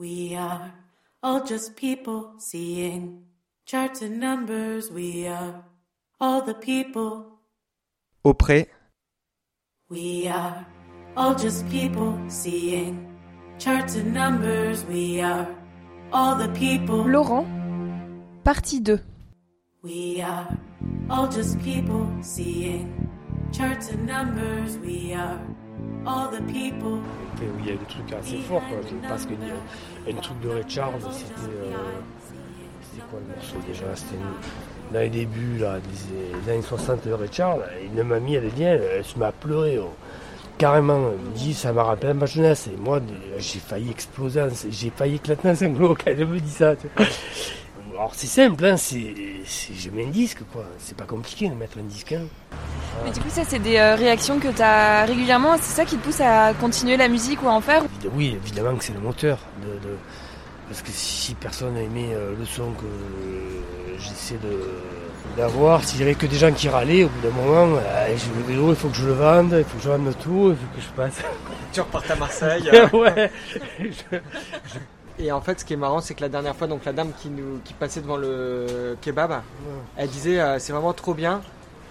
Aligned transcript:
We 0.00 0.34
are 0.34 0.72
all 1.22 1.44
just 1.44 1.76
people 1.76 2.32
seeing 2.38 3.26
charts 3.66 4.00
and 4.00 4.18
numbers. 4.18 4.90
We 4.90 5.26
are 5.26 5.62
all 6.18 6.40
the 6.40 6.54
people. 6.54 7.26
Auprès. 8.24 8.68
We 9.90 10.26
are 10.26 10.66
all 11.18 11.34
just 11.34 11.68
people 11.68 12.18
seeing 12.28 13.14
charts 13.58 13.94
and 13.96 14.14
numbers. 14.14 14.86
We 14.86 15.20
are 15.20 15.46
all 16.14 16.34
the 16.34 16.48
people. 16.48 17.04
Laurent, 17.04 17.46
partie 18.42 18.80
2. 18.80 18.98
We 19.82 20.22
are 20.22 20.56
all 21.10 21.28
just 21.28 21.60
people 21.60 22.08
seeing 22.22 23.06
charts 23.52 23.90
and 23.90 24.06
numbers. 24.06 24.78
We 24.78 25.12
are 25.12 25.38
the 26.30 26.42
people. 26.52 26.98
Il 27.58 27.66
y 27.66 27.70
a 27.70 27.76
des 27.76 27.84
trucs 27.86 28.12
assez 28.12 28.36
forts, 28.38 28.62
quoi. 28.68 28.78
parce 29.08 29.24
qu'il 29.24 29.36
y 29.40 29.50
a 29.50 30.16
un 30.16 30.20
truc 30.20 30.40
de 30.40 30.48
Ray 30.48 30.64
Charles, 30.68 31.00
c'était. 31.12 31.40
Euh, 31.40 31.72
c'était 32.82 33.06
quoi 33.10 33.20
le 33.20 33.34
morceau 33.34 33.56
déjà? 33.66 33.96
C'était 33.96 34.22
dans 34.92 35.00
les 35.00 35.08
débuts 35.08 35.58
là, 35.58 35.78
des, 35.78 36.50
années 36.50 36.62
60 36.62 37.06
de 37.06 37.12
Ray 37.12 37.28
Charles. 37.32 37.64
Une 37.84 38.02
mamie, 38.02 38.34
elle 38.34 38.48
vient, 38.48 38.72
elle 38.72 39.04
se 39.04 39.18
met 39.18 39.26
à 39.26 39.32
pleurer. 39.32 39.78
Oh. 39.78 39.92
Carrément, 40.58 41.12
elle 41.12 41.30
me 41.30 41.34
dit 41.34 41.54
ça 41.54 41.72
m'a 41.72 41.84
rappelé 41.84 42.12
ma 42.12 42.26
jeunesse. 42.26 42.66
Et 42.66 42.76
moi, 42.76 43.00
j'ai 43.38 43.60
failli 43.60 43.90
exploser, 43.90 44.42
j'ai 44.68 44.90
failli 44.90 45.14
éclater 45.16 45.48
un 45.48 45.54
sanglots 45.54 45.94
quand 45.94 46.10
elle 46.10 46.26
me 46.26 46.38
dit 46.38 46.50
ça. 46.50 46.74
Alors 47.94 48.14
c'est 48.14 48.26
simple, 48.26 48.64
hein, 48.64 48.78
c'est, 48.78 49.14
je 49.44 49.90
mets 49.90 50.06
un 50.06 50.10
disque 50.10 50.40
quoi. 50.52 50.64
C'est 50.78 50.96
pas 50.96 51.04
compliqué 51.04 51.48
de 51.48 51.54
mettre 51.54 51.78
un 51.78 51.82
disque. 51.82 52.12
Hein. 52.12 52.24
Mais 53.04 53.10
du 53.12 53.20
coup, 53.20 53.30
ça, 53.30 53.42
c'est 53.46 53.58
des 53.58 53.76
euh, 53.76 53.94
réactions 53.94 54.38
que 54.38 54.48
tu 54.48 54.62
as 54.62 55.04
régulièrement. 55.04 55.56
C'est 55.56 55.74
ça 55.74 55.84
qui 55.84 55.96
te 55.96 56.04
pousse 56.04 56.20
à 56.20 56.52
continuer 56.54 56.96
la 56.96 57.08
musique 57.08 57.42
ou 57.42 57.48
à 57.48 57.52
en 57.52 57.60
faire 57.60 57.82
Oui, 58.14 58.36
évidemment 58.42 58.76
que 58.76 58.84
c'est 58.84 58.92
le 58.92 59.00
moteur. 59.00 59.38
De, 59.62 59.96
Parce 60.68 60.82
que 60.82 60.90
si 60.92 61.34
personne 61.34 61.74
n'a 61.74 61.82
aimé 61.82 62.10
euh, 62.12 62.34
le 62.38 62.44
son 62.44 62.72
que 62.72 63.98
j'essaie 63.98 64.38
de 64.42 64.58
d'avoir, 65.36 65.84
s'il 65.84 65.98
n'y 65.98 66.02
avait 66.02 66.16
que 66.16 66.26
des 66.26 66.36
gens 66.36 66.50
qui 66.50 66.68
râlaient, 66.68 67.04
au 67.04 67.08
bout 67.08 67.20
d'un 67.20 67.34
moment, 67.34 67.76
euh, 67.76 68.16
le 68.36 68.42
vélo, 68.52 68.70
il 68.70 68.74
faut 68.74 68.88
que 68.88 68.96
je 68.96 69.06
le 69.06 69.12
vende, 69.12 69.54
il 69.56 69.64
faut 69.64 69.78
que 69.78 69.84
je 69.84 69.88
vende 69.88 70.12
tout, 70.20 70.50
il 70.50 70.56
faut 70.56 70.76
que 70.76 70.82
je 70.82 70.88
passe. 70.96 71.22
Tu 71.72 71.80
repartes 71.80 72.10
à 72.10 72.16
Marseille. 72.16 72.68
ouais. 72.92 73.30
Et 75.20 75.30
en 75.30 75.40
fait, 75.40 75.60
ce 75.60 75.64
qui 75.64 75.74
est 75.74 75.76
marrant, 75.76 76.00
c'est 76.00 76.14
que 76.14 76.20
la 76.22 76.28
dernière 76.28 76.56
fois, 76.56 76.66
donc 76.66 76.84
la 76.84 76.92
dame 76.92 77.12
qui 77.16 77.28
nous 77.28 77.60
qui 77.64 77.74
passait 77.74 78.00
devant 78.00 78.16
le 78.16 78.96
kebab, 79.00 79.40
elle 79.96 80.08
disait 80.08 80.40
c'est 80.58 80.72
vraiment 80.72 80.92
trop 80.92 81.14
bien. 81.14 81.42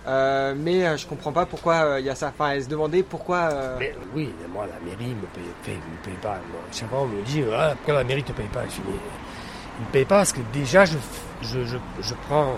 Euh, 0.08 0.54
mais 0.58 0.86
euh, 0.86 0.98
je 0.98 1.06
comprends 1.06 1.32
pas 1.32 1.46
pourquoi 1.46 1.76
euh, 1.76 2.00
il 2.00 2.06
y 2.06 2.10
a 2.10 2.16
ça. 2.16 2.32
Enfin, 2.34 2.52
elle 2.52 2.64
se 2.64 2.70
demandait 2.70 3.04
pourquoi. 3.04 3.50
Mais, 3.80 3.94
oui, 4.16 4.34
moi, 4.52 4.66
la 4.66 4.80
mairie 4.80 5.14
me 5.14 5.28
paye, 5.28 5.76
me 5.76 6.06
paye 6.06 6.18
pas. 6.22 6.40
chaque 6.72 6.90
fois, 6.90 7.02
on 7.02 7.08
me 7.08 7.22
dit 7.24 7.44
ah, 7.54 7.74
pourquoi 7.76 7.96
la 7.96 8.04
mairie 8.04 8.24
te 8.24 8.32
paye 8.32 8.48
pas? 8.48 8.64
Je 8.64 8.76
dis, 8.76 8.82
ne 8.88 9.86
me 9.86 9.92
paye 9.92 10.06
pas 10.06 10.18
parce 10.18 10.34
que 10.34 10.42
déjà, 10.54 10.86
je, 10.86 10.98
je, 11.42 11.60
je, 11.66 12.14
prends, 12.28 12.56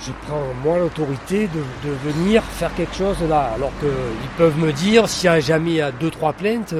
je, 0.00 0.12
prends 0.26 0.42
moi 0.62 0.78
l'autorité 0.78 1.48
de, 1.48 1.88
de, 1.88 1.94
venir 2.12 2.42
faire 2.42 2.74
quelque 2.74 2.94
chose 2.94 3.16
là. 3.28 3.52
Alors 3.54 3.72
qu'ils 3.80 4.30
peuvent 4.36 4.58
me 4.58 4.72
dire, 4.72 5.08
s'il 5.08 5.26
y 5.26 5.32
a 5.32 5.40
jamais 5.40 5.70
il 5.70 5.76
y 5.76 5.82
a 5.82 5.92
deux, 5.92 6.10
trois 6.10 6.32
plaintes, 6.32 6.74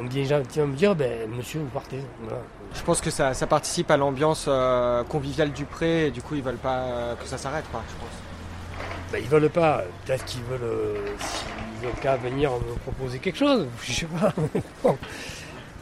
on 0.00 0.06
vient, 0.06 0.40
me 0.40 0.74
dire 0.74 0.94
ben, 0.96 1.30
monsieur, 1.30 1.60
vous 1.60 1.66
partez. 1.66 2.00
Je 2.74 2.82
pense 2.82 3.00
que 3.00 3.10
ça, 3.10 3.32
ça 3.32 3.46
participe 3.46 3.90
à 3.90 3.96
l'ambiance 3.96 4.50
conviviale 5.08 5.52
du 5.52 5.64
pré 5.64 6.08
et 6.08 6.10
du 6.10 6.20
coup, 6.20 6.34
ils 6.34 6.42
veulent 6.42 6.56
pas 6.56 7.16
que 7.20 7.26
ça 7.26 7.38
s'arrête, 7.38 7.64
je 7.72 7.72
pense. 7.72 8.27
Ben, 9.12 9.22
ils 9.22 9.28
veulent 9.28 9.48
pas. 9.48 9.84
Peut-être 10.04 10.24
qu'ils 10.26 10.42
veulent, 10.42 10.60
euh, 10.62 11.06
s'ils 11.18 11.88
ont 11.88 11.92
qu'à 12.02 12.16
venir 12.16 12.50
me 12.52 12.74
proposer 12.74 13.18
quelque 13.18 13.38
chose. 13.38 13.66
Je 13.82 13.92
sais 13.92 14.06
pas. 14.06 14.34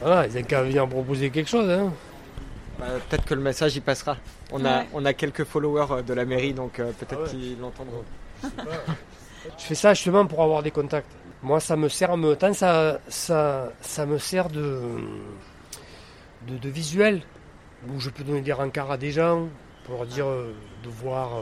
voilà, 0.01 0.27
ils 0.27 0.37
ont 0.37 0.43
qu'à 0.43 0.63
venir 0.63 0.85
me 0.85 0.91
proposer 0.91 1.29
quelque 1.29 1.49
chose. 1.49 1.69
Hein. 1.69 1.91
Bah, 2.79 2.85
peut-être 3.09 3.25
que 3.25 3.33
le 3.33 3.41
message 3.41 3.75
y 3.75 3.81
passera. 3.81 4.17
On, 4.51 4.63
a, 4.63 4.83
on 4.93 5.03
a 5.03 5.13
quelques 5.13 5.43
followers 5.43 5.87
euh, 5.91 6.01
de 6.01 6.13
la 6.13 6.23
mairie, 6.23 6.53
donc 6.53 6.79
euh, 6.79 6.91
peut-être 6.91 7.23
ah 7.25 7.29
qu'ils 7.29 7.59
l'entendront. 7.59 8.03
Je 9.57 9.63
fais 9.63 9.75
ça 9.75 9.93
justement 9.93 10.25
pour 10.25 10.41
avoir 10.41 10.63
des 10.63 10.71
contacts. 10.71 11.09
Moi, 11.43 11.59
ça 11.59 11.75
me 11.75 11.89
sert, 11.89 12.15
me, 12.15 12.35
tant 12.35 12.53
ça, 12.53 12.99
ça, 13.09 13.71
ça 13.81 14.05
me 14.05 14.17
sert 14.17 14.49
de, 14.49 14.81
de, 16.47 16.57
de, 16.57 16.69
visuel, 16.69 17.21
où 17.89 17.99
je 17.99 18.09
peux 18.09 18.23
donner 18.23 18.41
des 18.41 18.53
rencarts 18.53 18.91
à 18.91 18.97
des 18.97 19.11
gens, 19.11 19.47
pour 19.85 20.05
dire, 20.05 20.25
de 20.25 20.89
voir 20.89 21.41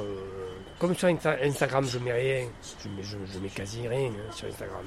comme 0.80 0.96
sur 0.96 1.08
Instagram, 1.08 1.86
je 1.88 2.00
mets 2.00 2.14
rien. 2.14 2.48
Je 2.84 2.90
mets, 2.90 3.42
mets 3.42 3.50
quasi 3.50 3.88
rien 3.88 4.10
hein, 4.10 4.32
sur 4.32 4.48
Instagram. 4.48 4.86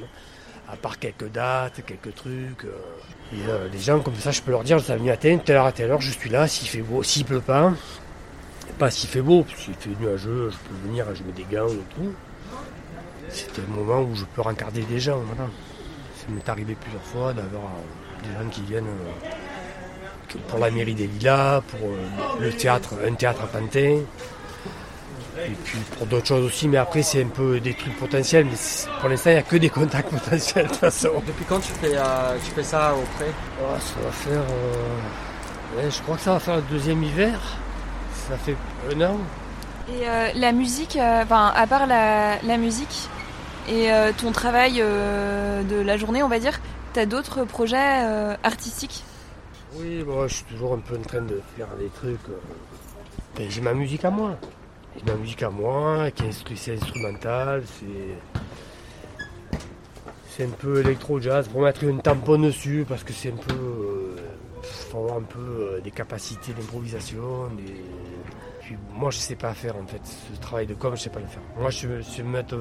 À 0.70 0.76
part 0.76 0.98
quelques 0.98 1.30
dates, 1.30 1.82
quelques 1.86 2.14
trucs. 2.14 2.64
Euh. 2.64 3.32
Et 3.32 3.48
euh, 3.48 3.78
gens, 3.78 4.00
comme 4.00 4.14
ça, 4.16 4.30
je 4.30 4.42
peux 4.42 4.50
leur 4.50 4.64
dire, 4.64 4.78
venir 4.78 5.14
à 5.14 5.16
telle 5.16 5.40
heure 5.50 5.66
à 5.66 5.72
telle 5.72 5.90
heure, 5.90 6.00
je 6.00 6.10
suis 6.10 6.28
là, 6.28 6.46
s'il 6.46 6.68
fait 6.68 6.82
beau, 6.82 7.02
s'il 7.02 7.24
pleut 7.24 7.40
pas. 7.40 7.72
Pas 8.78 8.90
s'il 8.90 9.08
fait 9.08 9.22
beau, 9.22 9.46
s'il 9.56 9.74
fait 9.74 9.90
nuageux, 9.98 10.50
je 10.50 10.56
peux 10.56 10.88
venir, 10.88 11.06
je 11.14 11.22
mets 11.22 11.32
des 11.32 11.44
gants 11.44 11.68
et 11.68 11.94
tout. 11.94 12.12
C'est 13.30 13.58
un 13.58 13.74
moment 13.74 14.02
où 14.02 14.14
je 14.14 14.24
peux 14.24 14.42
rencarder 14.42 14.82
des 14.82 15.00
gens. 15.00 15.18
Voilà. 15.18 15.50
Ça 16.16 16.26
m'est 16.28 16.48
arrivé 16.48 16.76
plusieurs 16.78 17.02
fois 17.02 17.32
d'avoir 17.32 17.64
euh, 17.64 18.26
des 18.26 18.32
gens 18.34 18.50
qui 18.50 18.62
viennent 18.62 18.86
pour 20.48 20.58
la 20.58 20.70
mairie 20.70 20.94
des 20.94 21.06
Lilas, 21.06 21.62
pour 21.62 21.90
le 22.38 22.52
théâtre, 22.52 22.94
un 23.06 23.14
théâtre 23.14 23.42
à 23.44 23.46
Pantin. 23.46 24.00
Et 25.46 25.50
puis 25.64 25.78
pour 25.96 26.06
d'autres 26.06 26.26
choses 26.26 26.44
aussi, 26.44 26.68
mais 26.68 26.78
après 26.78 27.02
c'est 27.02 27.22
un 27.22 27.28
peu 27.28 27.60
des 27.60 27.74
trucs 27.74 27.96
potentiels, 27.96 28.46
mais 28.46 28.56
pour 29.00 29.08
l'instant 29.08 29.30
il 29.30 29.34
n'y 29.34 29.38
a 29.38 29.42
que 29.42 29.56
des 29.56 29.70
contacts 29.70 30.10
potentiels 30.10 30.64
de 30.64 30.70
toute 30.70 30.78
façon. 30.78 31.10
Depuis 31.26 31.44
quand 31.44 31.60
tu 31.60 31.72
fais, 31.72 31.96
euh, 31.96 32.36
tu 32.44 32.50
fais 32.50 32.62
ça 32.62 32.94
auprès? 32.94 33.30
Oh, 33.62 33.76
Ça 33.78 34.04
va 34.04 34.10
faire... 34.10 34.40
Euh, 34.40 35.90
je 35.90 36.02
crois 36.02 36.16
que 36.16 36.22
ça 36.22 36.32
va 36.32 36.40
faire 36.40 36.56
le 36.56 36.62
deuxième 36.62 37.02
hiver. 37.02 37.38
Ça 38.28 38.36
fait 38.36 38.56
un 38.90 39.00
an. 39.02 39.18
Et 39.90 40.08
euh, 40.08 40.28
la 40.34 40.52
musique, 40.52 40.98
enfin 41.00 41.52
à 41.54 41.66
part 41.66 41.86
la, 41.86 42.58
musique 42.58 43.08
et 43.68 43.90
ton 44.20 44.32
travail 44.32 44.78
de 44.78 45.80
la 45.80 45.96
journée 45.96 46.22
on 46.22 46.28
va 46.28 46.38
dire, 46.38 46.58
tu 46.94 47.00
as 47.00 47.06
d'autres 47.06 47.44
projets 47.44 48.36
artistiques? 48.42 49.04
Oui, 49.74 50.04
je 50.26 50.34
suis 50.34 50.44
toujours 50.44 50.74
un 50.74 50.78
peu 50.78 50.96
en 50.96 51.02
train 51.02 51.20
de 51.20 51.40
faire 51.56 51.68
des 51.78 51.88
trucs. 51.88 52.18
Ben, 53.36 53.46
j'ai 53.48 53.60
ma 53.60 53.74
musique 53.74 54.04
à 54.04 54.10
moi 54.10 54.36
ma 55.06 55.14
musique 55.14 55.42
à 55.42 55.50
moi, 55.50 56.10
qui 56.10 56.24
est 56.24 56.72
instrumentale, 56.72 57.62
c'est. 57.66 58.38
C'est 60.30 60.44
un 60.44 60.50
peu 60.50 60.78
électro-jazz 60.78 61.48
pour 61.48 61.62
mettre 61.62 61.82
une 61.82 62.00
tampon 62.00 62.38
dessus 62.38 62.86
parce 62.88 63.02
que 63.02 63.12
c'est 63.12 63.32
un 63.32 63.36
peu. 63.36 63.54
Euh, 63.54 64.16
faut 64.62 64.98
avoir 64.98 65.16
un 65.16 65.22
peu 65.22 65.40
euh, 65.40 65.80
des 65.80 65.90
capacités 65.90 66.52
d'improvisation. 66.52 67.50
Puis 68.60 68.76
moi 68.94 69.10
je 69.10 69.18
sais 69.18 69.34
pas 69.34 69.52
faire 69.54 69.76
en 69.76 69.86
fait. 69.86 70.00
Ce 70.04 70.40
travail 70.40 70.66
de 70.66 70.74
com, 70.74 70.96
je 70.96 71.02
sais 71.02 71.10
pas 71.10 71.18
le 71.18 71.26
faire. 71.26 71.42
Moi 71.58 71.70
je 71.70 72.02
sais 72.02 72.22
me 72.22 72.30
mettre 72.30 72.56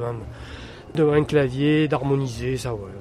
devant, 0.95 1.13
un 1.13 1.23
clavier, 1.23 1.87
d'harmoniser, 1.87 2.57
ça 2.57 2.73
ouais. 2.73 2.91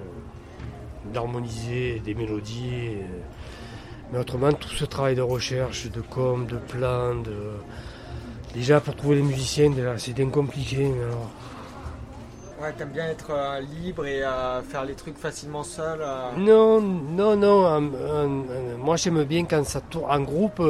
D'harmoniser 1.13 2.01
des 2.05 2.15
mélodies. 2.15 2.97
Mais 4.13 4.19
autrement, 4.19 4.53
tout 4.53 4.69
ce 4.69 4.85
travail 4.85 5.15
de 5.15 5.23
recherche, 5.23 5.91
de 5.91 6.01
com, 6.01 6.47
de 6.47 6.57
plan, 6.57 7.15
de 7.15 7.33
Déjà 8.57 8.81
pour 8.81 8.97
trouver 8.97 9.17
les 9.17 9.23
musiciens, 9.23 9.71
c'est 9.99 10.15
bien 10.15 10.31
compliqué. 10.31 10.79
Mais 10.79 11.05
alors... 11.05 11.31
Ouais, 12.59 12.73
t'aimes 12.73 12.89
bien 12.89 13.05
être 13.05 13.31
euh, 13.31 13.61
libre 13.61 14.07
et 14.07 14.25
euh, 14.25 14.63
faire 14.63 14.87
les 14.87 14.95
trucs 14.95 15.19
facilement 15.19 15.63
seul 15.63 15.99
euh. 16.01 16.31
Non, 16.39 16.81
non, 16.81 17.37
non. 17.37 17.93
moi 18.79 18.97
j'aime 18.97 19.25
bien 19.25 19.45
quand 19.45 19.63
ça 19.67 19.83
tourne 19.83 20.11
en 20.11 20.21
groupe. 20.23 20.63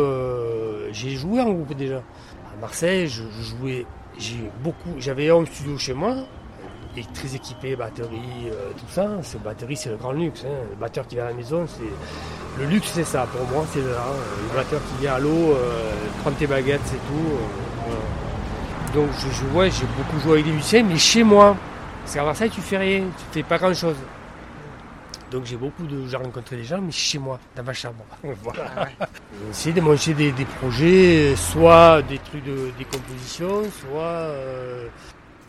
j'ai 0.91 1.11
joué 1.11 1.41
en 1.41 1.53
groupe 1.53 1.75
déjà. 1.75 1.99
À 1.99 2.61
Marseille, 2.61 3.07
je, 3.07 3.23
jouais. 3.41 3.87
J'ai 4.19 4.51
beaucoup. 4.65 4.95
J'avais 4.99 5.31
un 5.31 5.47
studio 5.47 5.79
chez 5.79 5.95
moi, 5.95 6.17
et 6.97 7.05
très 7.15 7.37
équipé, 7.37 7.77
batterie, 7.77 8.51
tout 8.79 8.91
ça. 8.91 9.09
C'est 9.23 9.41
batterie, 9.41 9.77
c'est 9.77 9.91
le 9.91 9.97
grand 9.97 10.11
luxe. 10.11 10.43
Hein. 10.45 10.67
Le 10.71 10.77
batteur 10.77 11.07
qui 11.07 11.15
vient 11.15 11.27
à 11.27 11.29
la 11.29 11.35
maison, 11.35 11.69
c'est 11.69 12.61
le 12.61 12.69
luxe, 12.69 12.91
c'est 12.93 13.05
ça. 13.05 13.29
Pour 13.31 13.47
moi, 13.47 13.65
c'est 13.73 13.79
hein. 13.79 14.17
le 14.51 14.57
batteur 14.57 14.81
qui 14.81 15.03
vient 15.03 15.15
à 15.15 15.19
l'eau, 15.21 15.57
prend 16.22 16.33
tes 16.33 16.49
baguettes, 16.49 16.81
c'est 16.87 16.97
tout. 16.97 17.76
Donc 18.94 19.09
je, 19.18 19.28
je 19.28 19.71
j'ai 19.71 19.86
beaucoup 19.86 20.18
joué 20.21 20.33
avec 20.33 20.44
des 20.47 20.53
musiciens, 20.53 20.83
mais 20.83 20.97
chez 20.97 21.22
moi. 21.22 21.56
Parce 22.03 22.15
qu'à 22.15 22.24
Marseille, 22.24 22.50
tu 22.50 22.60
fais 22.60 22.78
rien, 22.78 23.00
tu 23.00 23.24
fais 23.33 23.42
pas 23.42 23.59
grand 23.59 23.74
chose. 23.74 23.97
Donc 25.30 25.44
j'ai 25.44 25.56
beaucoup 25.56 25.86
de. 25.86 26.06
J'ai 26.06 26.16
rencontré 26.16 26.56
des 26.56 26.65
gens, 26.65 26.80
mais 26.80 26.92
chez 26.92 27.18
moi, 27.18 27.38
dans 27.56 27.62
ma 27.65 27.72
chambre. 27.72 28.04
voilà. 28.42 28.88
Essayer 29.50 29.74
de 29.74 29.80
manger 29.80 30.15
des, 30.15 30.33
projets, 30.60 31.34
soit 31.36 32.03
des 32.03 32.18
trucs 32.18 32.44
de 32.44 32.71
des 32.78 32.84
compositions, 32.84 33.65
soit, 33.80 34.00
euh, 34.03 34.86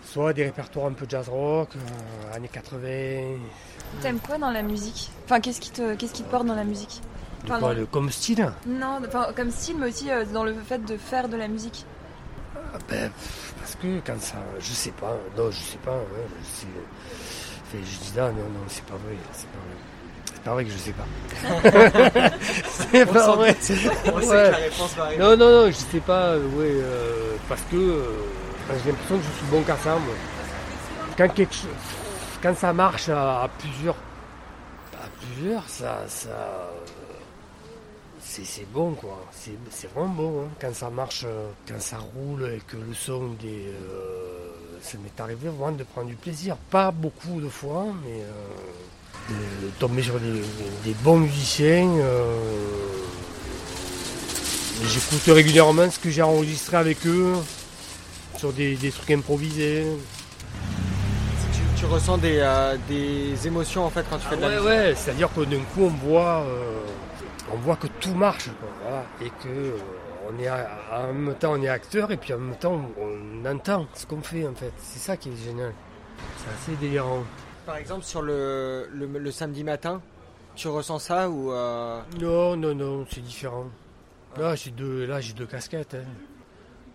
soit 0.04 0.34
des 0.34 0.46
répertoires 0.46 0.88
un 0.88 0.94
peu 0.94 1.06
jazz 1.08 1.30
rock, 1.30 1.70
euh, 1.76 2.36
années 2.36 2.50
80. 2.52 3.38
T'aimes 4.02 4.20
quoi 4.20 4.38
dans 4.38 4.52
la 4.52 4.64
musique? 4.64 5.12
Enfin, 5.26 5.40
qu'est-ce 5.40 5.62
qui, 5.62 5.72
te, 5.72 5.96
qu'est-ce 5.96 6.14
qui 6.14 6.24
te 6.24 6.30
porte 6.30 6.46
dans 6.46 6.56
la 6.56 6.64
musique? 6.64 7.02
Comme 7.92 8.12
style? 8.12 8.52
Non, 8.66 9.00
comme 9.36 9.52
style, 9.52 9.78
mais 9.80 9.90
aussi 9.90 10.10
euh, 10.12 10.26
dans 10.34 10.44
le 10.44 10.54
fait 10.54 10.84
de 10.84 10.98
faire 10.98 11.30
de 11.30 11.38
la 11.38 11.48
musique. 11.48 11.86
Ah 12.74 12.78
ben, 12.90 13.12
parce 13.60 13.76
que 13.76 14.00
quand 14.06 14.20
ça. 14.22 14.36
Je 14.60 14.74
sais 14.74 14.92
pas. 14.92 15.16
Non, 15.38 15.50
je 15.52 15.58
sais 15.58 15.78
pas. 15.78 15.98
je, 17.74 17.78
dis 17.78 18.14
là, 18.16 18.30
non, 18.30 18.44
non, 18.50 18.66
c'est 18.68 18.84
pas 18.86 18.96
vrai. 18.96 19.16
C'est 19.34 19.48
pas 20.44 20.54
vrai 20.54 20.66
que 20.66 20.72
je 20.72 20.78
sais 20.78 20.94
pas. 20.94 21.06
c'est 22.92 23.06
pas 23.06 23.20
sent- 23.26 23.36
vrai. 23.36 23.56
On 23.60 23.64
sait 23.64 23.74
Ouais. 24.14 24.22
que 24.22 24.52
la 24.52 24.58
réponse 24.58 24.94
va 24.96 25.04
arriver. 25.06 25.24
Non, 25.24 25.38
non, 25.38 25.52
non, 25.52 25.68
je 25.68 25.72
sais 25.74 26.00
pas, 26.00 26.22
euh, 26.34 26.48
ouais, 26.56 26.66
euh, 26.72 27.36
parce 27.50 27.62
que 27.72 27.76
euh, 27.76 28.04
parce 28.68 28.80
que 28.80 28.86
j'ai 28.86 28.92
l'impression 28.92 29.18
que 29.18 29.24
je 29.24 29.38
suis 29.38 29.46
bon 29.52 29.62
qu'à 29.64 29.78
ça, 29.78 29.92
moi. 29.96 30.14
Quand, 31.18 31.28
quelque 31.34 31.54
chose, 31.54 31.70
quand 32.42 32.56
ça 32.56 32.72
marche 32.74 33.10
à, 33.10 33.44
à 33.44 33.48
plusieurs, 33.60 33.96
à 34.94 35.08
plusieurs, 35.20 35.64
ça, 35.68 36.04
ça, 36.08 36.30
c'est, 38.30 38.72
bon, 38.72 38.92
quoi. 38.94 39.26
C'est, 39.32 39.88
vraiment 39.94 40.10
bon, 40.14 40.42
hein. 40.44 40.50
Quand 40.60 40.74
ça 40.76 40.90
marche, 40.90 41.24
euh, 41.26 41.48
quand 41.68 41.80
ça 41.82 41.98
roule 41.98 42.44
et 42.56 42.60
que 42.68 42.78
le 42.78 42.94
son, 42.94 43.32
il 43.42 43.48
est, 43.50 43.66
euh, 43.68 44.50
ça 44.82 44.98
m'est 45.04 45.22
arrivé 45.22 45.50
vraiment 45.50 45.72
de 45.78 45.84
prendre 45.84 46.08
du 46.08 46.16
plaisir. 46.16 46.56
Pas 46.70 46.92
beaucoup 46.92 47.40
de 47.42 47.48
fois, 47.50 47.86
mais 48.04 48.22
euh, 48.22 49.34
de, 49.64 49.70
tomber 49.80 50.04
sur 50.04 50.20
des, 50.20 50.32
des- 50.32 50.42
des 50.86 50.94
bons 51.04 51.18
musiciens. 51.20 51.88
euh, 52.00 52.42
J'écoute 54.86 55.24
régulièrement 55.36 55.90
ce 55.90 55.98
que 55.98 56.12
j'ai 56.12 56.22
enregistré 56.22 56.78
avec 56.78 57.06
eux, 57.08 57.34
sur 58.38 58.54
des, 58.54 58.76
des 58.76 58.92
trucs 58.92 59.10
improvisés. 59.10 59.86
Tu, 61.52 61.60
tu 61.80 61.86
ressens 61.88 62.20
des, 62.20 62.46
des 62.88 63.48
émotions 63.48 63.86
en 63.86 63.90
fait 63.90 64.06
quand 64.10 64.20
tu 64.20 64.28
fais 64.28 64.36
de 64.38 64.42
la 64.42 64.48
ouais, 64.50 64.56
musique. 64.56 64.68
ouais, 64.70 64.94
c'est-à-dire 64.96 65.30
que 65.34 65.42
d'un 65.42 65.62
coup 65.74 65.82
on 65.86 66.08
voit, 66.08 66.46
on 67.54 67.58
voit 67.58 67.76
que 67.78 67.88
tout 68.00 68.14
marche, 68.14 68.50
quoi, 68.60 68.70
voilà, 68.82 69.06
et 69.22 69.30
que 69.30 69.48
euh, 69.50 69.78
on 70.30 70.38
est 70.40 70.48
à- 70.48 70.70
en 70.92 71.14
même 71.14 71.36
temps 71.36 71.54
on 71.54 71.62
est 71.62 71.70
acteur 71.70 72.12
et 72.12 72.18
puis 72.18 72.34
en 72.34 72.40
même 72.40 72.56
temps 72.58 72.82
on 73.00 73.46
entend 73.46 73.88
ce 73.94 74.06
qu'on 74.06 74.22
fait 74.22 74.46
en 74.48 74.54
fait. 74.56 74.74
C'est 74.78 75.00
ça 75.00 75.16
qui 75.18 75.30
est 75.30 75.36
génial. 75.38 75.74
C'est 76.38 76.50
assez 76.72 76.76
délirant. 76.80 77.24
Par 77.66 77.78
exemple 77.78 78.04
sur 78.04 78.22
le, 78.22 78.90
le, 78.94 79.06
le 79.06 79.32
samedi 79.32 79.64
matin, 79.64 80.02
tu 80.56 80.68
ressens 80.68 81.00
ça 81.00 81.30
ou 81.30 81.52
euh, 81.52 82.02
Non, 82.20 82.56
non, 82.58 82.74
non, 82.76 83.06
c'est 83.10 83.22
différent. 83.22 83.68
Là 84.38 84.56
j'ai 84.56 84.72
deux, 84.72 85.06
là 85.06 85.22
j'ai 85.22 85.34
deux 85.34 85.46
casquettes. 85.46 85.96
hein. 85.96 86.04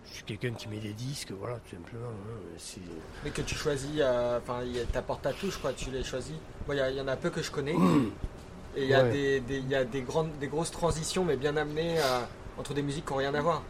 Je 0.05 0.15
suis 0.17 0.23
quelqu'un 0.25 0.51
qui 0.53 0.67
met 0.67 0.77
des 0.77 0.93
disques, 0.93 1.31
voilà, 1.31 1.55
tout 1.55 1.75
simplement. 1.75 2.05
hein. 2.09 2.81
Mais 3.23 3.31
que 3.31 3.41
tu 3.41 3.55
choisis, 3.55 3.89
euh, 3.99 4.37
enfin 4.37 4.59
il 4.63 4.75
y 4.77 4.79
a- 4.79 4.85
t'apportes 4.85 5.23
ta 5.23 5.33
touche 5.33 5.57
quoi, 5.57 5.73
tu 5.73 5.89
les 5.89 6.03
choisis. 6.03 6.35
Moi 6.67 6.75
il 6.75 6.77
y 6.77 6.81
a- 6.81 6.89
il 6.91 6.97
y, 6.97 7.01
en 7.01 7.07
a 7.07 7.15
peu 7.15 7.29
que 7.31 7.41
je 7.41 7.49
connais 7.49 7.73
et 8.75 8.83
il 8.83 8.89
y 8.89 8.93
a, 8.93 9.03
Ouais. 9.03 9.11
des, 9.11 9.39
des- 9.41 9.57
il 9.59 9.69
y 9.69 9.75
a 9.75 9.83
des, 9.85 10.01
grandes, 10.01 10.29
des 10.39 10.47
grosses 10.47 10.71
transitions 10.71 11.23
mais 11.25 11.35
bien 11.37 11.55
amenées 11.57 11.97
euh, 11.99 12.19
entre 12.57 12.73
des 12.73 12.81
musiques 12.81 13.05
qui 13.05 13.11
n'ont 13.13 13.19
rien 13.19 13.33
à 13.33 13.41
voir. 13.41 13.61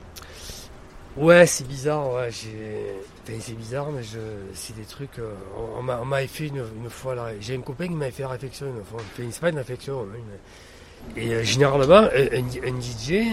Ouais, 1.15 1.45
c'est 1.45 1.67
bizarre, 1.67 2.11
ouais, 2.11 2.29
enfin, 2.29 3.37
c'est 3.39 3.53
bizarre, 3.53 3.91
mais 3.91 4.01
je... 4.01 4.17
c'est 4.55 4.75
des 4.75 4.81
trucs... 4.85 5.19
euh, 5.19 5.31
on- 5.55 5.79
On 5.79 5.83
m'a- 5.83 5.99
on 6.01 6.05
m'avait 6.05 6.25
fait 6.25 6.47
une, 6.47 6.63
une 6.83 6.89
fois... 6.89 7.13
là, 7.13 7.27
J'ai 7.39 7.55
un 7.55 7.61
copain 7.61 7.87
qui 7.87 7.93
m'avait 7.93 8.09
fait 8.11 8.23
la 8.23 8.29
réflexion 8.29 8.65
une 8.65 8.83
fois. 8.83 8.99
Enfin, 8.99 9.23
c'est 9.29 9.39
pas 9.39 9.49
une 9.49 9.57
réflexion. 9.57 10.01
hein, 10.01 10.17
mais- 11.15 11.21
Et 11.21 11.33
euh, 11.35 11.43
généralement, 11.43 12.07
un, 12.09 12.67
un- 12.67 12.81
DJ, 12.81 13.27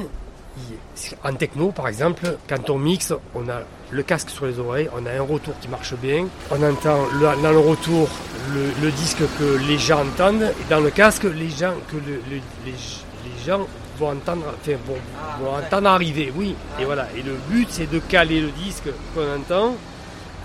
en 1.25 1.35
techno, 1.35 1.71
par 1.73 1.89
exemple, 1.89 2.37
quand 2.49 2.71
on 2.71 2.79
mixe, 2.79 3.13
on 3.35 3.49
a 3.49 3.61
le 3.91 4.03
casque 4.03 4.31
sur 4.31 4.47
les 4.47 4.59
oreilles, 4.59 4.89
on 4.97 5.05
a 5.07 5.11
un 5.13 5.23
retour 5.23 5.55
qui 5.61 5.69
marche 5.69 5.95
bien, 5.95 6.27
on 6.51 6.63
entend 6.63 7.07
le- 7.19 7.43
dans 7.43 7.51
le 7.51 7.59
retour 7.59 8.09
le, 8.55 8.71
le 8.83 8.91
disque 8.93 9.23
que 9.39 9.57
les 9.69 9.79
gens 9.79 10.03
entendent, 10.03 10.43
et 10.61 10.65
dans 10.71 10.81
le 10.81 10.91
casque, 10.91 11.25
les 11.25 11.49
gens, 11.51 11.75
que 11.91 11.97
le- 11.97 12.23
le- 12.31 12.41
les, 12.65 12.73
les 12.73 13.45
gens 13.47 13.67
vont 13.99 14.11
entendre, 14.11 14.45
enfin, 14.61 14.73
vont, 14.87 14.95
Ah, 15.21 15.37
vont 15.41 15.57
ouais. 15.57 15.65
entendre 15.67 15.89
arriver, 15.89 16.33
oui. 16.35 16.55
Et 16.79 16.85
voilà. 16.85 17.07
Et 17.17 17.23
le 17.23 17.35
but, 17.49 17.69
c'est 17.71 17.91
de 17.91 17.99
caler 17.99 18.41
le 18.41 18.51
disque 18.51 18.89
qu'on 19.15 19.37
entend 19.37 19.75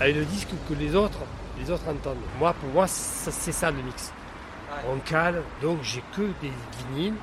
avec 0.00 0.14
le 0.16 0.24
disque 0.24 0.48
que 0.68 0.74
les 0.74 0.94
autres, 0.94 1.18
les 1.58 1.70
autres 1.70 1.84
entendent. 1.88 2.16
Moi, 2.38 2.54
pour 2.60 2.68
moi, 2.70 2.86
c'est 2.86 3.52
ça 3.52 3.70
le 3.70 3.78
mix. 3.82 4.12
On 4.92 4.98
cale, 4.98 5.42
donc 5.62 5.78
j'ai 5.82 6.02
que 6.14 6.22
des 6.42 6.52
vinyles. 6.94 7.14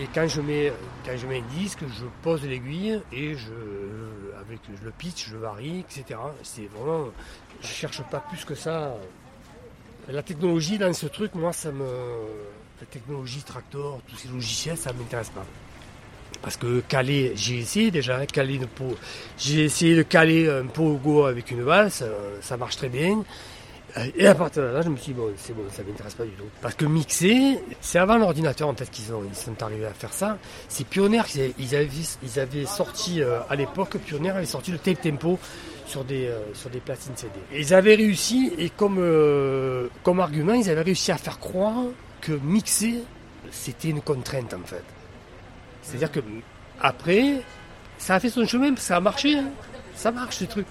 Et 0.00 0.06
quand 0.14 0.26
je 0.26 0.40
mets, 0.40 0.72
quand 1.04 1.16
je 1.16 1.26
mets 1.26 1.40
un 1.40 1.54
disque, 1.60 1.80
je 1.80 2.04
pose 2.22 2.42
l'aiguille 2.44 3.00
et 3.12 3.34
je, 3.34 3.52
avec 4.40 4.60
le 4.82 4.90
pitch, 4.90 5.28
je 5.28 5.36
varie, 5.36 5.80
etc. 5.80 6.18
C'est 6.42 6.68
vraiment, 6.74 7.08
je 7.60 7.66
cherche 7.66 8.02
pas 8.10 8.20
plus 8.20 8.44
que 8.44 8.54
ça. 8.54 8.94
La 10.08 10.22
technologie 10.22 10.78
dans 10.78 10.92
ce 10.92 11.06
truc, 11.06 11.34
moi, 11.34 11.52
ça 11.52 11.70
me, 11.70 11.84
la 12.80 12.86
technologie 12.90 13.42
tractor, 13.42 14.00
tous 14.08 14.16
ces 14.16 14.28
logiciels, 14.28 14.76
ça 14.76 14.92
m'intéresse 14.92 15.30
pas. 15.30 15.44
Parce 16.40 16.56
que 16.56 16.80
caler, 16.80 17.32
j'ai 17.36 17.58
essayé 17.58 17.90
déjà, 17.90 18.18
hein, 18.18 18.26
caler. 18.26 18.60
J'ai 19.38 19.64
essayé 19.64 19.94
de 19.94 20.02
caler 20.02 20.48
un 20.48 20.66
pogo 20.66 21.24
avec 21.26 21.50
une 21.50 21.62
valse, 21.62 22.02
euh, 22.02 22.38
ça 22.40 22.56
marche 22.56 22.76
très 22.76 22.88
bien. 22.88 23.22
Et 24.16 24.26
à 24.26 24.34
partir 24.34 24.62
de 24.62 24.68
là, 24.68 24.80
je 24.82 24.88
me 24.88 24.96
suis 24.96 25.12
dit, 25.12 25.20
bon, 25.20 25.30
c'est 25.36 25.52
bon, 25.52 25.64
ça 25.70 25.82
m'intéresse 25.82 26.14
pas 26.14 26.24
du 26.24 26.30
tout. 26.30 26.44
Parce 26.62 26.74
que 26.74 26.86
mixer, 26.86 27.58
c'est 27.80 27.98
avant 27.98 28.16
l'ordinateur 28.16 28.68
en 28.68 28.74
fait 28.74 28.90
qu'ils 28.90 29.04
ils 29.28 29.36
sont 29.36 29.62
arrivés 29.62 29.84
à 29.86 29.92
faire 29.92 30.12
ça. 30.12 30.38
C'est 30.68 30.86
Pioneer, 30.86 31.22
ils 31.58 31.74
avaient, 32.38 32.64
sorti, 32.64 33.22
euh, 33.22 33.40
à 33.50 33.56
l'époque, 33.56 33.98
Pioneer 33.98 34.30
avait 34.30 34.46
sorti 34.46 34.70
le 34.72 34.78
tape 34.78 35.02
tempo 35.02 35.38
sur 35.86 36.04
des, 36.04 36.26
euh, 36.26 36.38
sur 36.54 36.70
des 36.70 36.80
platines 36.80 37.12
CD. 37.16 37.32
Et 37.52 37.60
ils 37.60 37.74
avaient 37.74 37.94
réussi, 37.94 38.52
et 38.56 38.70
comme, 38.70 38.96
euh, 38.98 39.88
comme 40.02 40.20
argument, 40.20 40.54
ils 40.54 40.70
avaient 40.70 40.82
réussi 40.82 41.12
à 41.12 41.18
faire 41.18 41.38
croire 41.38 41.84
que 42.22 42.32
mixer, 42.32 43.02
c'était 43.50 43.88
une 43.88 44.00
contrainte 44.00 44.54
en 44.54 44.66
fait. 44.66 44.84
C'est-à-dire 45.82 46.12
que 46.12 46.20
après, 46.80 47.42
ça 47.98 48.14
a 48.14 48.20
fait 48.20 48.30
son 48.30 48.46
chemin, 48.46 48.74
ça 48.76 48.96
a 48.96 49.00
marché. 49.00 49.36
hein. 49.36 49.50
Ça 49.94 50.10
marche 50.10 50.36
ce 50.36 50.44
truc. 50.44 50.66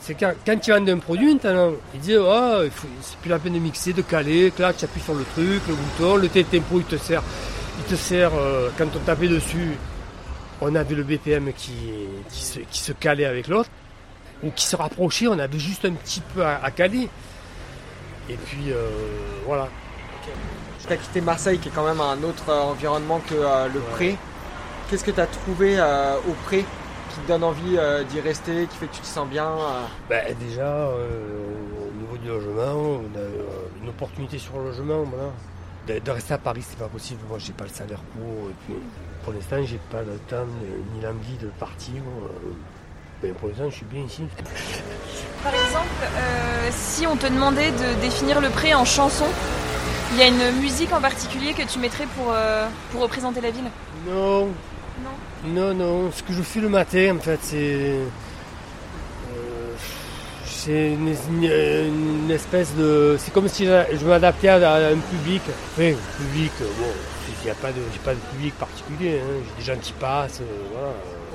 C'est 0.00 0.14
quand, 0.14 0.32
quand 0.46 0.56
tu 0.58 0.72
vends 0.72 0.86
un 0.86 0.98
produit 0.98 1.34
maintenant, 1.34 1.72
il 1.94 2.00
dit 2.00 2.16
oh, 2.16 2.62
c'est 3.02 3.18
plus 3.18 3.30
la 3.30 3.38
peine 3.38 3.52
de 3.52 3.58
mixer, 3.58 3.92
de 3.92 4.02
caler, 4.02 4.50
clac, 4.50 4.76
tu 4.76 4.84
appuies 4.84 5.02
sur 5.02 5.14
le 5.14 5.24
truc, 5.24 5.62
le 5.68 5.74
bouton, 5.74 6.16
le 6.16 6.28
tempo 6.28 6.78
il 6.78 6.84
te 6.84 6.96
sert, 6.96 7.22
il 7.78 7.84
te 7.84 7.94
sert 7.96 8.30
euh, 8.34 8.70
quand 8.78 8.86
on 8.96 8.98
tapait 9.00 9.28
dessus, 9.28 9.76
on 10.62 10.74
avait 10.74 10.94
le 10.94 11.02
BPM 11.02 11.52
qui, 11.52 11.72
qui, 12.30 12.42
se, 12.42 12.58
qui 12.60 12.80
se 12.80 12.92
calait 12.92 13.26
avec 13.26 13.48
l'autre, 13.48 13.68
ou 14.42 14.50
qui 14.50 14.64
se 14.64 14.74
rapprochait, 14.74 15.28
on 15.28 15.38
avait 15.38 15.58
juste 15.58 15.84
un 15.84 15.92
petit 15.92 16.22
peu 16.34 16.44
à, 16.44 16.60
à 16.64 16.70
caler. 16.70 17.08
Et 18.30 18.36
puis 18.36 18.72
euh, 18.72 18.88
voilà. 19.44 19.68
Tu 20.86 20.92
as 20.92 20.96
quitté 20.96 21.20
Marseille 21.20 21.58
qui 21.58 21.68
est 21.68 21.72
quand 21.72 21.84
même 21.84 22.00
un 22.00 22.22
autre 22.22 22.48
euh, 22.48 22.60
environnement 22.62 23.20
que 23.28 23.34
euh, 23.34 23.68
le 23.68 23.80
pré. 23.80 24.16
Qu'est-ce 24.88 25.04
que 25.04 25.10
tu 25.10 25.20
as 25.20 25.26
trouvé 25.26 25.78
au 25.80 26.32
pré? 26.46 26.64
Qui 27.20 27.26
te 27.26 27.32
donne 27.32 27.44
envie 27.44 27.76
euh, 27.76 28.02
d'y 28.04 28.20
rester, 28.20 28.66
qui 28.66 28.76
fait 28.76 28.86
que 28.86 28.94
tu 28.94 29.00
te 29.00 29.06
sens 29.06 29.28
bien 29.28 29.46
euh? 29.46 29.82
Ben, 30.08 30.34
déjà, 30.38 30.62
euh, 30.62 30.98
au 31.88 32.00
niveau 32.00 32.16
du 32.16 32.28
logement, 32.28 33.00
on 33.04 33.16
a 33.16 33.20
euh, 33.20 33.42
une 33.82 33.88
opportunité 33.88 34.38
sur 34.38 34.58
le 34.58 34.64
logement. 34.66 35.02
Voilà. 35.04 35.30
De, 35.86 35.98
de 36.04 36.10
rester 36.10 36.34
à 36.34 36.38
Paris, 36.38 36.62
c'est 36.68 36.78
pas 36.78 36.88
possible. 36.88 37.20
Moi, 37.28 37.38
j'ai 37.38 37.52
pas 37.52 37.64
le 37.64 37.70
salaire 37.70 38.00
pour. 38.14 38.50
Et 38.50 38.54
puis, 38.66 38.74
pour 39.24 39.32
l'instant, 39.32 39.56
j'ai 39.64 39.80
pas 39.90 40.02
le 40.02 40.18
temps 40.28 40.44
ni- 40.46 40.96
ni 40.98 41.02
l'envie 41.04 41.36
de 41.40 41.48
partir. 41.58 41.94
euh. 41.96 42.52
Ben, 43.22 43.34
pour 43.34 43.48
l'instant, 43.48 43.68
je 43.68 43.76
suis 43.76 43.86
bien 43.86 44.02
ici. 44.02 44.22
Par 45.42 45.52
exemple, 45.52 45.86
euh, 46.04 46.68
si 46.72 47.06
on 47.06 47.16
te 47.16 47.26
demandait 47.26 47.70
de 47.70 48.00
définir 48.00 48.40
le 48.40 48.48
pré 48.48 48.74
en 48.74 48.84
chanson, 48.84 49.26
il 50.12 50.18
y 50.18 50.22
a 50.22 50.26
une 50.28 50.58
musique 50.60 50.92
en 50.92 51.00
particulier 51.00 51.52
que 51.52 51.62
tu 51.62 51.78
mettrais 51.78 52.06
pour, 52.16 52.28
euh, 52.32 52.66
pour 52.92 53.02
représenter 53.02 53.40
la 53.40 53.50
ville? 53.50 53.64
Non, 54.06 54.48
Non. 55.44 55.74
non. 55.74 56.10
Ce 56.12 56.22
que 56.22 56.32
je 56.32 56.42
fais 56.42 56.60
le 56.60 56.68
matin, 56.68 57.16
en 57.16 57.20
fait, 57.20 57.38
c'est. 57.42 57.56
euh, 57.56 58.06
c'est 60.44 60.92
une, 60.92 62.30
espèce 62.30 62.74
de. 62.76 63.16
C'est 63.18 63.32
comme 63.32 63.48
si 63.48 63.64
je 63.66 64.06
m'adaptais 64.06 64.48
à, 64.48 64.74
un 64.74 64.98
public. 64.98 65.42
Enfin, 65.72 65.92
public, 66.18 66.52
bon, 66.60 66.92
il 67.40 67.44
n'y 67.44 67.50
a 67.50 67.54
pas 67.54 67.72
de, 67.72 67.80
pas 68.04 68.14
de 68.14 68.20
public 68.32 68.54
particulier. 68.54 69.20
hein. 69.20 69.42
J'ai 69.58 69.64
des 69.64 69.72
gens 69.74 69.80
qui 69.80 69.92
passent, 69.92 70.40
euh, 70.40 70.62
voilà. 70.72 70.92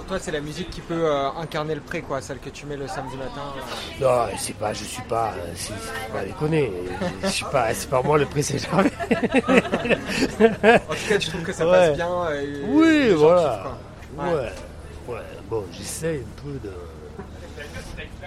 Pour 0.08 0.18
toi, 0.18 0.20
c'est 0.24 0.32
la 0.32 0.40
musique 0.40 0.70
qui 0.70 0.82
peut 0.82 0.94
euh, 1.10 1.30
incarner 1.42 1.74
le 1.74 1.82
pré, 1.82 2.02
quoi, 2.02 2.22
celle 2.22 2.38
que 2.38 2.50
tu 2.50 2.68
mets 2.68 2.78
le 2.78 2.88
samedi 2.88 3.18
matin. 3.18 3.42
euh. 3.58 4.04
Non, 4.30 4.36
c'est 4.38 4.56
pas, 4.56 4.72
je 4.72 4.84
suis 4.84 5.02
pas, 5.02 5.34
euh, 5.36 5.52
c'est 5.56 5.74
c'est 5.74 6.14
pas 6.14 6.24
déconner. 6.24 6.72
Je 7.24 7.28
suis 7.28 7.46
pas, 7.46 7.74
c'est 7.74 7.90
pas 7.90 8.04
moi 8.04 8.20
le 8.20 8.26
pressé 8.28 8.60
jamais. 8.60 8.92
En 10.64 10.94
tout 10.94 11.08
cas, 11.10 11.18
tu 11.18 11.30
trouves 11.30 11.42
que 11.42 11.54
ça 11.54 11.66
Ouais. 11.66 11.72
passe 11.88 11.96
bien 11.96 12.10
euh, 12.28 12.42
et 12.42 12.64
Oui, 12.68 13.10
voilà. 13.16 13.64
kiffent. 13.64 14.24
Ouais. 14.28 14.34
Ouais. 14.34 15.16
ouais, 15.16 15.22
Bon, 15.50 15.64
j'essaye 15.72 16.20
un 16.20 16.42
peu 16.44 16.52
de. 16.68 16.72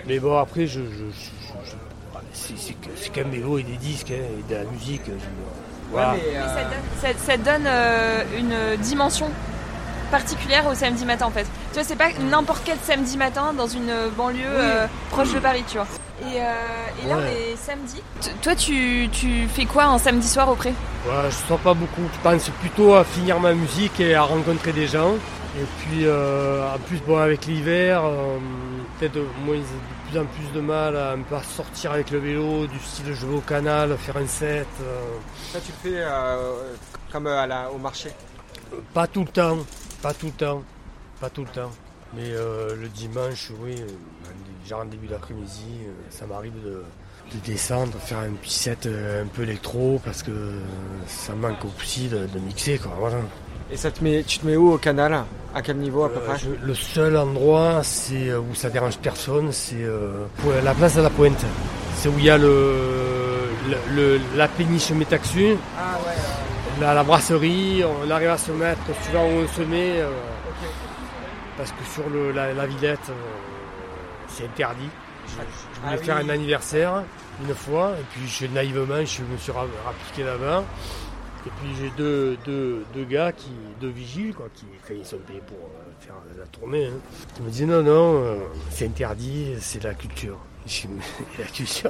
Mais 0.06 0.18
bon, 0.18 0.36
après, 0.36 0.66
je. 0.66 0.80
je, 0.80 0.86
je- 0.86 1.02
je- 1.12 1.70
je- 1.70 2.18
c'est, 2.32 2.58
c'est 2.58 2.74
c'est 2.96 3.10
qu'un 3.10 3.28
vélo 3.28 3.58
et 3.58 3.62
des 3.62 3.76
disques 3.76 4.10
hein, 4.10 4.24
et 4.38 4.52
de 4.52 4.58
la 4.58 4.64
musique. 4.64 5.02
je- 5.06 5.12
voilà. 5.92 6.12
Ouais, 6.14 6.20
mais, 6.26 6.32
Mais 6.32 6.38
euh, 6.38 6.48
ça, 6.48 6.64
donne, 6.64 7.14
ça- 7.16 7.24
ça 7.24 7.36
donne, 7.36 7.66
euh, 7.66 8.24
une 8.36 8.76
dimension 8.82 9.30
particulière 10.10 10.66
au 10.66 10.74
samedi 10.74 11.04
matin 11.04 11.26
en 11.26 11.30
fait. 11.30 11.44
Tu 11.68 11.74
vois, 11.74 11.84
c'est 11.84 11.96
pas 11.96 12.08
n'importe 12.30 12.62
quel 12.64 12.78
samedi 12.82 13.16
matin 13.16 13.52
dans 13.56 13.66
une 13.68 13.92
banlieue 14.16 14.40
euh, 14.46 14.86
proche 15.10 15.32
de 15.32 15.38
Paris, 15.38 15.64
tu 15.68 15.76
vois. 15.78 15.86
Et, 16.22 16.40
euh, 16.40 17.04
et 17.04 17.08
là, 17.08 17.16
Ouais. 17.16 17.22
on 17.24 17.52
est 17.52 17.56
samedi. 17.56 18.02
T- 18.20 18.30
toi, 18.42 18.54
tu, 18.56 19.08
tu 19.12 19.46
fais 19.48 19.66
quoi 19.66 19.84
un 19.84 19.98
samedi 19.98 20.26
soir 20.28 20.48
au 20.48 20.54
pré 20.56 20.70
Ouais, 21.06 21.30
je 21.30 21.46
sors 21.48 21.58
pas 21.58 21.74
beaucoup. 21.74 22.02
Je 22.12 22.18
pense 22.28 22.48
plutôt 22.60 22.94
à 22.94 23.04
finir 23.04 23.38
ma 23.38 23.52
musique 23.54 24.00
et 24.00 24.14
à 24.16 24.22
rencontrer 24.22 24.72
des 24.72 24.88
gens. 24.88 25.14
Et 25.56 25.64
puis 25.80 26.04
euh, 26.06 26.74
en 26.74 26.78
plus 26.78 26.98
bon 27.06 27.18
avec 27.18 27.46
l'hiver, 27.46 28.02
euh, 28.04 28.36
peut-être 28.98 29.18
moi 29.44 29.54
ils 29.56 29.60
ont 29.60 29.62
de 29.62 30.10
plus 30.10 30.18
en 30.20 30.24
plus 30.24 30.52
de 30.54 30.60
mal 30.60 30.96
à 30.96 31.12
un 31.12 31.20
peu 31.22 31.36
à 31.36 31.42
sortir 31.42 31.92
avec 31.92 32.10
le 32.10 32.18
vélo, 32.18 32.66
du 32.66 32.78
style 32.80 33.14
je 33.14 33.26
vais 33.26 33.34
au 33.36 33.40
canal, 33.40 33.96
faire 33.98 34.16
un 34.18 34.26
set. 34.26 34.66
euh, 34.82 35.00
Ça, 35.52 35.58
tu 35.60 35.72
le 35.84 35.90
fais 35.90 35.98
euh, 36.02 36.74
comme 37.10 37.26
euh, 37.28 37.42
à 37.42 37.46
la- 37.46 37.70
au 37.70 37.78
marché? 37.78 38.10
pas 38.92 39.06
tout 39.06 39.20
le 39.20 39.28
temps, 39.28 39.56
pas 40.02 40.14
tout 40.14 40.26
le 40.26 40.32
temps, 40.32 40.62
pas 41.20 41.30
tout 41.30 41.42
le 41.42 41.48
temps. 41.50 41.70
Mais 42.14 42.30
euh, 42.32 42.74
le 42.80 42.88
dimanche, 42.88 43.50
oui, 43.62 43.74
euh, 43.80 43.86
genre 44.68 44.80
en 44.80 44.84
début 44.86 45.08
d'après-midi, 45.08 45.64
euh, 45.86 45.90
ça 46.10 46.26
m'arrive 46.26 46.54
de, 46.64 46.82
de 47.34 47.38
descendre, 47.44 47.92
faire 47.98 48.18
un 48.18 48.30
petit 48.30 48.54
set 48.54 48.86
euh, 48.86 49.24
un 49.24 49.26
peu 49.26 49.42
électro 49.42 50.00
parce 50.04 50.22
que 50.22 50.30
euh, 50.30 50.60
ça 51.06 51.34
manque 51.34 51.64
aussi 51.66 52.08
de, 52.08 52.26
de 52.26 52.38
mixer 52.38 52.78
quoi. 52.78 52.92
Voilà. 52.98 53.16
Et 53.70 53.76
ça 53.76 53.90
te 53.90 54.02
met, 54.02 54.22
tu 54.22 54.38
te 54.38 54.46
mets 54.46 54.56
où 54.56 54.72
au 54.72 54.78
canal? 54.78 55.22
À 55.54 55.60
quel 55.62 55.76
niveau 55.76 56.04
à 56.04 56.08
peu 56.10 56.20
Euh, 56.20 56.26
près? 56.26 56.38
je- 56.38 56.66
le 56.66 56.74
seul 56.74 57.14
endroit 57.16 57.82
c'est 57.82 58.30
euh, 58.30 58.40
où 58.40 58.54
ça 58.54 58.70
dérange 58.70 58.96
personne, 58.98 59.52
c'est 59.52 59.82
euh, 59.82 60.24
la 60.64 60.72
place 60.74 60.94
de 60.96 61.02
la 61.02 61.10
Pointe. 61.10 61.44
C'est 61.96 62.08
où 62.08 62.14
il 62.18 62.24
y 62.24 62.30
a 62.30 62.38
le, 62.38 62.74
le- 63.68 63.94
le- 63.94 64.20
la 64.36 64.48
péniche 64.48 64.90
Métaxu, 64.92 65.56
Ah 65.76 65.98
ouais. 66.06 66.14
La, 66.80 66.94
la 66.94 67.02
brasserie, 67.04 67.82
on 67.84 68.10
arrive 68.10 68.28
à 68.30 68.38
se 68.38 68.52
mettre 68.52 68.80
suivant 69.02 69.26
où 69.26 69.44
on 69.44 69.48
se 69.48 69.62
met. 69.62 70.00
euh, 70.00 70.10
parce 71.56 71.72
que 71.72 71.84
sur 71.92 72.08
le- 72.08 72.30
la, 72.30 72.52
la 72.54 72.66
Villette, 72.66 73.00
euh, 73.10 73.12
c'est 74.28 74.44
interdit. 74.44 74.88
Je, 75.26 75.32
je 75.32 75.80
voulais 75.80 75.98
Ah 76.00 76.04
faire 76.04 76.16
oui. 76.16 76.22
un 76.24 76.28
anniversaire 76.28 77.02
une 77.46 77.54
fois, 77.54 77.92
et 77.98 78.04
puis 78.12 78.26
je, 78.28 78.46
naïvement, 78.46 79.04
je 79.04 79.22
me 79.22 79.36
suis 79.38 79.52
ra- 79.52 79.66
rappliqué 79.84 80.22
là-bas. 80.24 80.64
Et 81.46 81.50
puis 81.60 81.70
j'ai 81.80 81.90
deux, 81.96 82.36
deux, 82.44 82.84
deux 82.94 83.04
gars, 83.04 83.32
qui, 83.32 83.50
deux 83.80 83.88
vigiles, 83.88 84.34
quoi, 84.34 84.46
qui 84.54 84.66
enfin, 84.82 84.94
ils 84.98 85.04
sont 85.06 85.18
payés 85.18 85.42
pour 85.46 85.56
euh, 85.58 85.90
faire 86.00 86.14
la 86.38 86.46
tournée. 86.46 86.86
Hein. 86.86 86.98
Ils 87.38 87.44
me 87.44 87.50
disent 87.50 87.66
non, 87.66 87.82
non, 87.82 88.22
euh, 88.24 88.36
c'est 88.70 88.86
interdit, 88.86 89.54
c'est 89.60 89.82
la 89.82 89.94
culture. 89.94 90.36
Je 90.68 90.86
la 91.38 91.44
je, 91.54 91.88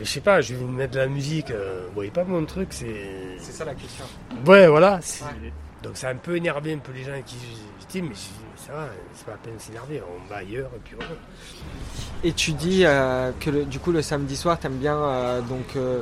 je 0.00 0.04
sais 0.04 0.20
pas, 0.20 0.40
je 0.40 0.54
vais 0.54 0.64
mettre 0.64 0.92
de 0.94 0.98
la 0.98 1.06
musique, 1.08 1.50
euh, 1.50 1.84
vous 1.88 1.94
voyez 1.94 2.10
pas 2.10 2.24
mon 2.24 2.44
truc, 2.44 2.68
c'est... 2.70 3.36
C'est 3.38 3.52
ça 3.52 3.64
la 3.64 3.74
question. 3.74 4.04
Ouais, 4.46 4.66
voilà. 4.68 4.96
Ouais. 4.96 5.52
Donc 5.82 5.96
ça 5.96 6.08
a 6.08 6.12
un 6.12 6.16
peu 6.16 6.36
énervé 6.36 6.72
un 6.72 6.78
peu 6.78 6.92
les 6.92 7.02
gens 7.02 7.10
qui 7.26 7.34
je 7.80 7.86
dis 7.88 8.02
mais 8.02 8.14
ça 8.56 8.72
va, 8.72 8.86
c'est 9.14 9.24
pas 9.26 9.32
la 9.32 9.36
peine 9.38 9.56
de 9.56 9.60
s'énerver, 9.60 10.00
on 10.00 10.28
va 10.30 10.36
ailleurs 10.36 10.70
et 10.76 10.80
puis 10.84 10.94
voilà. 10.96 11.10
Et 12.22 12.32
tu 12.32 12.52
dis 12.52 12.84
euh, 12.84 13.32
que 13.40 13.50
le- 13.50 13.64
du 13.64 13.80
coup 13.80 13.90
le 13.90 14.00
samedi 14.00 14.36
soir, 14.36 14.58
t'aimes 14.60 14.76
bien 14.78 14.96
euh, 14.96 15.40
donc 15.40 15.74
euh, 15.76 16.00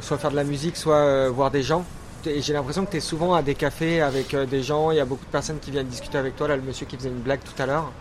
soit 0.00 0.18
faire 0.18 0.30
de 0.30 0.36
la 0.36 0.44
musique, 0.44 0.76
soit 0.76 0.96
euh, 0.96 1.30
voir 1.30 1.50
des 1.50 1.62
gens. 1.62 1.84
Et 2.26 2.42
j'ai 2.42 2.52
l'impression 2.52 2.84
que 2.84 2.90
tu 2.90 2.98
es 2.98 3.00
souvent 3.00 3.32
à 3.34 3.40
des 3.42 3.54
cafés 3.54 4.02
avec 4.02 4.34
euh, 4.34 4.44
des 4.46 4.62
gens, 4.62 4.90
il 4.90 4.98
y 4.98 5.00
a 5.00 5.04
beaucoup 5.06 5.24
de 5.24 5.30
personnes 5.30 5.58
qui 5.58 5.70
viennent 5.70 5.86
discuter 5.88 6.18
avec 6.18 6.36
toi. 6.36 6.46
Là, 6.48 6.56
le 6.56 6.62
monsieur 6.62 6.84
qui 6.86 6.96
faisait 6.96 7.08
une 7.08 7.20
blague 7.20 7.40
tout 7.42 7.60
à 7.62 7.66
l'heure. 7.66 7.92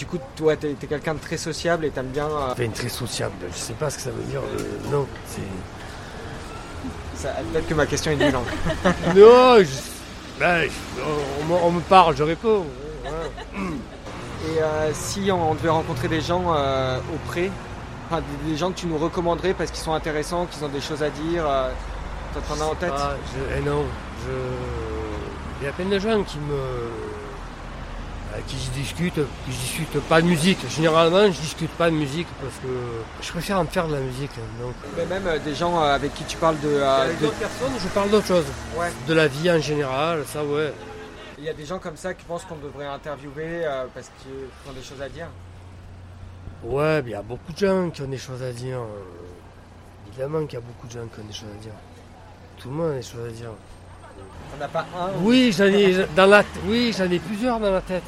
Du 0.00 0.06
coup, 0.06 0.16
toi, 0.34 0.56
tu 0.56 0.66
es, 0.66 0.72
quelqu'un 0.88 1.12
de 1.12 1.18
très 1.20 1.36
sociable 1.36 1.84
et 1.84 1.90
t'aimes 1.90 2.06
bien. 2.06 2.24
euh, 2.26 2.52
Enfin, 2.52 2.66
très 2.74 2.88
sociable, 2.88 3.34
je 3.52 3.58
sais 3.58 3.74
pas 3.74 3.90
ce 3.90 3.96
que 3.96 4.02
ça 4.04 4.10
veut 4.10 4.22
dire. 4.22 4.40
euh, 4.40 4.90
non, 4.90 5.06
c'est. 5.26 5.42
Peut-être 7.52 7.68
que 7.68 7.74
ma 7.74 7.84
question 7.84 8.10
est 8.12 8.16
nulle. 8.16 8.34
hein. 8.34 8.92
non, 9.14 9.58
je- 9.58 10.38
ben, 10.40 10.70
on, 11.42 11.44
me- 11.52 11.58
on 11.64 11.70
me 11.70 11.80
parle, 11.82 12.16
je 12.16 12.22
réponds. 12.22 12.64
Voilà. 13.02 13.24
Et 14.48 14.62
euh, 14.62 14.90
si 14.94 15.30
on, 15.30 15.50
on 15.50 15.54
devait 15.54 15.68
rencontrer 15.68 16.08
des 16.08 16.22
gens 16.22 16.44
euh, 16.56 16.98
au 17.14 17.18
pré, 17.30 17.50
enfin, 18.10 18.22
des, 18.42 18.52
des 18.52 18.56
gens 18.56 18.70
que 18.70 18.78
tu 18.78 18.86
nous 18.86 18.96
recommanderais 18.96 19.52
parce 19.52 19.70
qu'ils 19.70 19.82
sont 19.84 19.92
intéressants, 19.92 20.46
qu'ils 20.46 20.64
ont 20.64 20.68
des 20.70 20.80
choses 20.80 21.02
à 21.02 21.10
dire, 21.10 21.44
euh, 21.46 21.70
toi, 22.32 22.40
t'en 22.48 22.58
as 22.64 22.68
en 22.68 22.74
tête? 22.74 22.92
Ah, 22.96 23.16
je- 23.34 23.58
eh 23.58 23.60
non, 23.60 23.84
je... 24.24 24.32
il 25.60 25.66
y 25.66 25.68
a 25.68 25.72
plein 25.72 25.84
de 25.84 25.98
gens 25.98 26.22
qui 26.24 26.38
me. 26.38 26.56
Avec 28.40 28.46
qui 28.46 28.56
je 28.64 28.70
discute, 28.70 29.14
qui 29.14 29.52
je 29.52 29.58
discute 29.58 30.00
pas 30.08 30.22
de 30.22 30.26
musique. 30.26 30.58
Généralement, 30.70 31.26
je 31.26 31.40
discute 31.40 31.70
pas 31.72 31.90
de 31.90 31.94
musique 31.94 32.26
parce 32.40 32.54
que 32.56 32.68
je 33.22 33.30
préfère 33.30 33.58
en 33.60 33.66
faire 33.66 33.86
de 33.86 33.94
la 33.94 34.00
musique. 34.00 34.30
Donc, 34.60 34.74
Mais 34.96 35.04
même 35.06 35.26
euh, 35.26 35.38
des 35.38 35.54
gens 35.54 35.76
euh, 35.82 35.94
avec 35.94 36.14
qui 36.14 36.24
tu 36.24 36.36
parles 36.38 36.58
de. 36.60 36.68
euh, 36.68 37.02
avec 37.02 37.18
de- 37.20 37.26
d'autres 37.26 37.38
personnes, 37.38 37.72
je 37.78 37.88
parle 37.88 38.10
d'autre 38.10 38.26
chose. 38.26 38.46
Ouais. 38.76 38.90
De 39.06 39.14
la 39.14 39.26
vie 39.28 39.50
en 39.50 39.60
général, 39.60 40.24
ça 40.26 40.42
ouais. 40.44 40.72
Il 41.38 41.44
y 41.44 41.48
a 41.48 41.54
des 41.54 41.64
gens 41.66 41.78
comme 41.78 41.96
ça 41.96 42.14
qui 42.14 42.24
pensent 42.24 42.44
qu'on 42.44 42.56
devrait 42.56 42.86
interviewer 42.86 43.62
parce 43.94 44.10
qu'ils 44.22 44.70
ont 44.70 44.74
des 44.74 44.82
choses 44.82 45.00
à 45.02 45.08
dire. 45.08 45.28
Ouais, 46.62 47.00
il 47.04 47.10
y 47.10 47.14
a 47.14 47.22
beaucoup 47.22 47.52
de 47.52 47.58
gens 47.58 47.88
qui 47.90 48.02
ont 48.02 48.08
des 48.08 48.18
choses 48.18 48.42
à 48.42 48.52
dire. 48.52 48.80
Évidemment 50.08 50.44
qu'il 50.44 50.58
y 50.58 50.62
a 50.62 50.64
beaucoup 50.64 50.86
de 50.86 50.92
gens 50.92 51.06
qui 51.14 51.20
ont 51.20 51.24
des 51.24 51.32
choses 51.32 51.48
à 51.58 51.62
dire. 51.62 51.72
Tout 52.58 52.68
le 52.68 52.74
monde 52.74 52.90
a 52.92 52.94
des 52.96 53.02
choses 53.02 53.26
à 53.26 53.30
dire. 53.32 53.50
Pas 54.72 54.86
un. 54.96 55.10
Oui, 55.22 55.52
j'en 55.56 55.64
ai 55.66 56.06
dans 56.14 56.26
la 56.26 56.42
oui, 56.66 56.94
j'en 56.96 57.10
ai 57.10 57.18
plusieurs 57.18 57.58
dans 57.60 57.70
la 57.72 57.80
tête. 57.80 58.02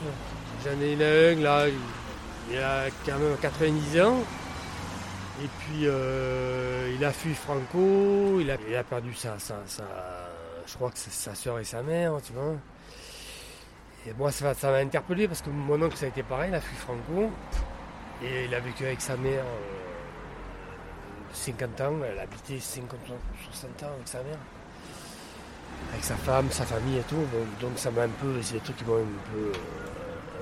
J'en 0.65 0.81
ai 0.81 0.95
un 0.95 1.41
là, 1.41 1.67
il 2.51 2.59
a 2.59 2.85
quand 3.07 3.19
même 3.19 3.37
90 3.41 4.01
ans. 4.03 4.19
Et 5.43 5.49
puis 5.59 5.87
euh, 5.87 6.93
il 6.95 7.05
a 7.05 7.11
fui 7.13 7.35
Franco, 7.35 8.39
il 8.41 8.51
a, 8.51 8.57
il 8.69 8.77
a 8.77 8.85
perdu 8.85 9.13
sa, 9.15 9.39
sa, 9.39 9.57
sa- 9.67 9.83
je 10.67 10.75
crois 10.75 10.91
que 10.91 10.99
c'est 10.99 11.11
sa 11.13 11.35
soeur 11.35 11.59
et 11.59 11.65
sa 11.65 11.83
mère, 11.83 12.13
tu 12.25 12.33
vois. 12.35 12.55
Et 14.07 14.13
moi 14.13 14.31
ça 14.31 14.45
m'a- 14.45 14.55
ça 14.55 14.71
m'a 14.71 14.77
interpellé 14.79 15.27
parce 15.27 15.41
que 15.43 15.51
mon 15.51 15.81
oncle 15.83 15.97
ça 15.97 16.05
a 16.05 16.09
été 16.11 16.23
pareil, 16.23 16.51
il 16.51 16.55
a 16.55 16.61
fui 16.61 16.77
Franco. 16.77 17.31
Et 18.23 18.45
il 18.45 18.55
a 18.55 18.61
vécu 18.61 18.85
avec 18.85 19.01
sa 19.01 19.17
mère 19.17 19.43
euh, 19.43 21.33
50 21.33 21.81
ans, 21.81 21.95
elle 22.09 22.19
habitait 22.21 22.61
50 22.61 22.93
ans, 22.93 23.19
60 23.53 23.83
ans 23.85 23.93
avec 23.97 24.07
sa 24.07 24.19
mère 24.19 24.39
avec 25.91 26.05
sa 26.05 26.15
femme, 26.15 26.47
sa 26.51 26.65
famille 26.65 26.99
et 26.99 27.03
tout. 27.09 27.17
Donc 27.61 27.73
ça 27.77 27.91
m'a 27.91 28.03
un 28.03 28.09
peu, 28.09 28.35
c'est 28.43 28.55
des 28.55 28.61
trucs 28.61 28.77
qui 28.77 28.85
m'ont 28.85 28.97
un 28.97 29.33
peu, 29.33 29.39
euh, 29.39 29.53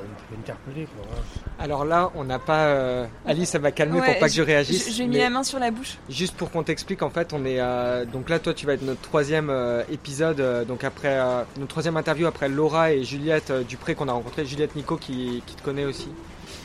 un 0.02 0.28
peu 0.28 0.36
interpellé. 0.40 0.86
Quoi, 0.86 1.04
voilà. 1.08 1.22
Alors 1.58 1.84
là, 1.84 2.10
on 2.14 2.24
n'a 2.24 2.38
pas. 2.38 2.66
euh, 2.66 3.06
Alice, 3.26 3.50
ça 3.50 3.58
va 3.58 3.70
calmer 3.70 4.00
Ouais, 4.00 4.06
pour 4.06 4.18
pas 4.18 4.28
que 4.28 4.34
je 4.34 4.42
réagisse. 4.42 4.86
Je, 4.88 4.92
je 4.92 4.98
lui 4.98 5.04
ai 5.04 5.08
mis 5.08 5.18
la 5.18 5.30
main 5.30 5.42
sur 5.42 5.58
la 5.58 5.70
bouche. 5.70 5.98
Juste 6.08 6.36
pour 6.36 6.50
qu'on 6.50 6.62
t'explique, 6.62 7.02
en 7.02 7.10
fait, 7.10 7.32
on 7.32 7.44
est. 7.44 7.60
euh, 7.60 8.04
donc 8.04 8.28
là, 8.28 8.38
toi, 8.38 8.54
tu 8.54 8.66
vas 8.66 8.74
être 8.74 8.82
notre 8.82 9.00
troisième 9.02 9.50
euh, 9.50 9.82
épisode. 9.90 10.40
euh, 10.40 10.64
donc 10.64 10.84
après. 10.84 11.18
euh, 11.18 11.42
notre 11.58 11.68
troisième 11.70 11.96
interview 11.96 12.26
après 12.26 12.48
Laura 12.48 12.92
et 12.92 13.04
Juliette 13.04 13.50
euh, 13.50 13.62
Dupré 13.62 13.94
qu'on 13.94 14.08
a 14.08 14.12
rencontré. 14.12 14.44
Juliette 14.46 14.74
Nico 14.76 14.96
qui, 14.96 15.42
qui 15.46 15.54
te 15.56 15.62
connaît 15.62 15.84
aussi. 15.84 16.08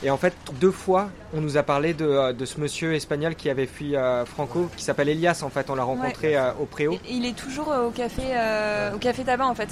Et 0.06 0.12
en 0.12 0.18
fait, 0.18 0.34
deux 0.62 0.70
fois, 0.70 1.10
on 1.36 1.42
nous 1.42 1.58
a 1.58 1.64
parlé 1.64 1.96
de, 1.96 2.06
euh, 2.06 2.32
de 2.32 2.46
ce 2.46 2.60
monsieur 2.62 2.94
espagnol 2.94 3.34
qui 3.34 3.50
avait 3.50 3.66
fui 3.66 3.96
euh, 3.96 4.24
Franco, 4.24 4.70
qui 4.78 4.84
s'appelle 4.84 5.10
Elias, 5.10 5.42
en 5.44 5.50
fait. 5.50 5.68
On 5.72 5.74
l'a 5.74 5.82
rencontré 5.84 6.38
euh, 6.38 6.52
au 6.62 6.66
Préau. 6.66 7.00
Il 7.10 7.26
est 7.26 7.36
toujours 7.36 7.74
au 7.88 7.90
café, 7.90 8.22
euh, 8.36 8.94
au 8.94 9.00
café 9.00 9.24
tabac 9.24 9.48
en 9.48 9.56
fait. 9.56 9.70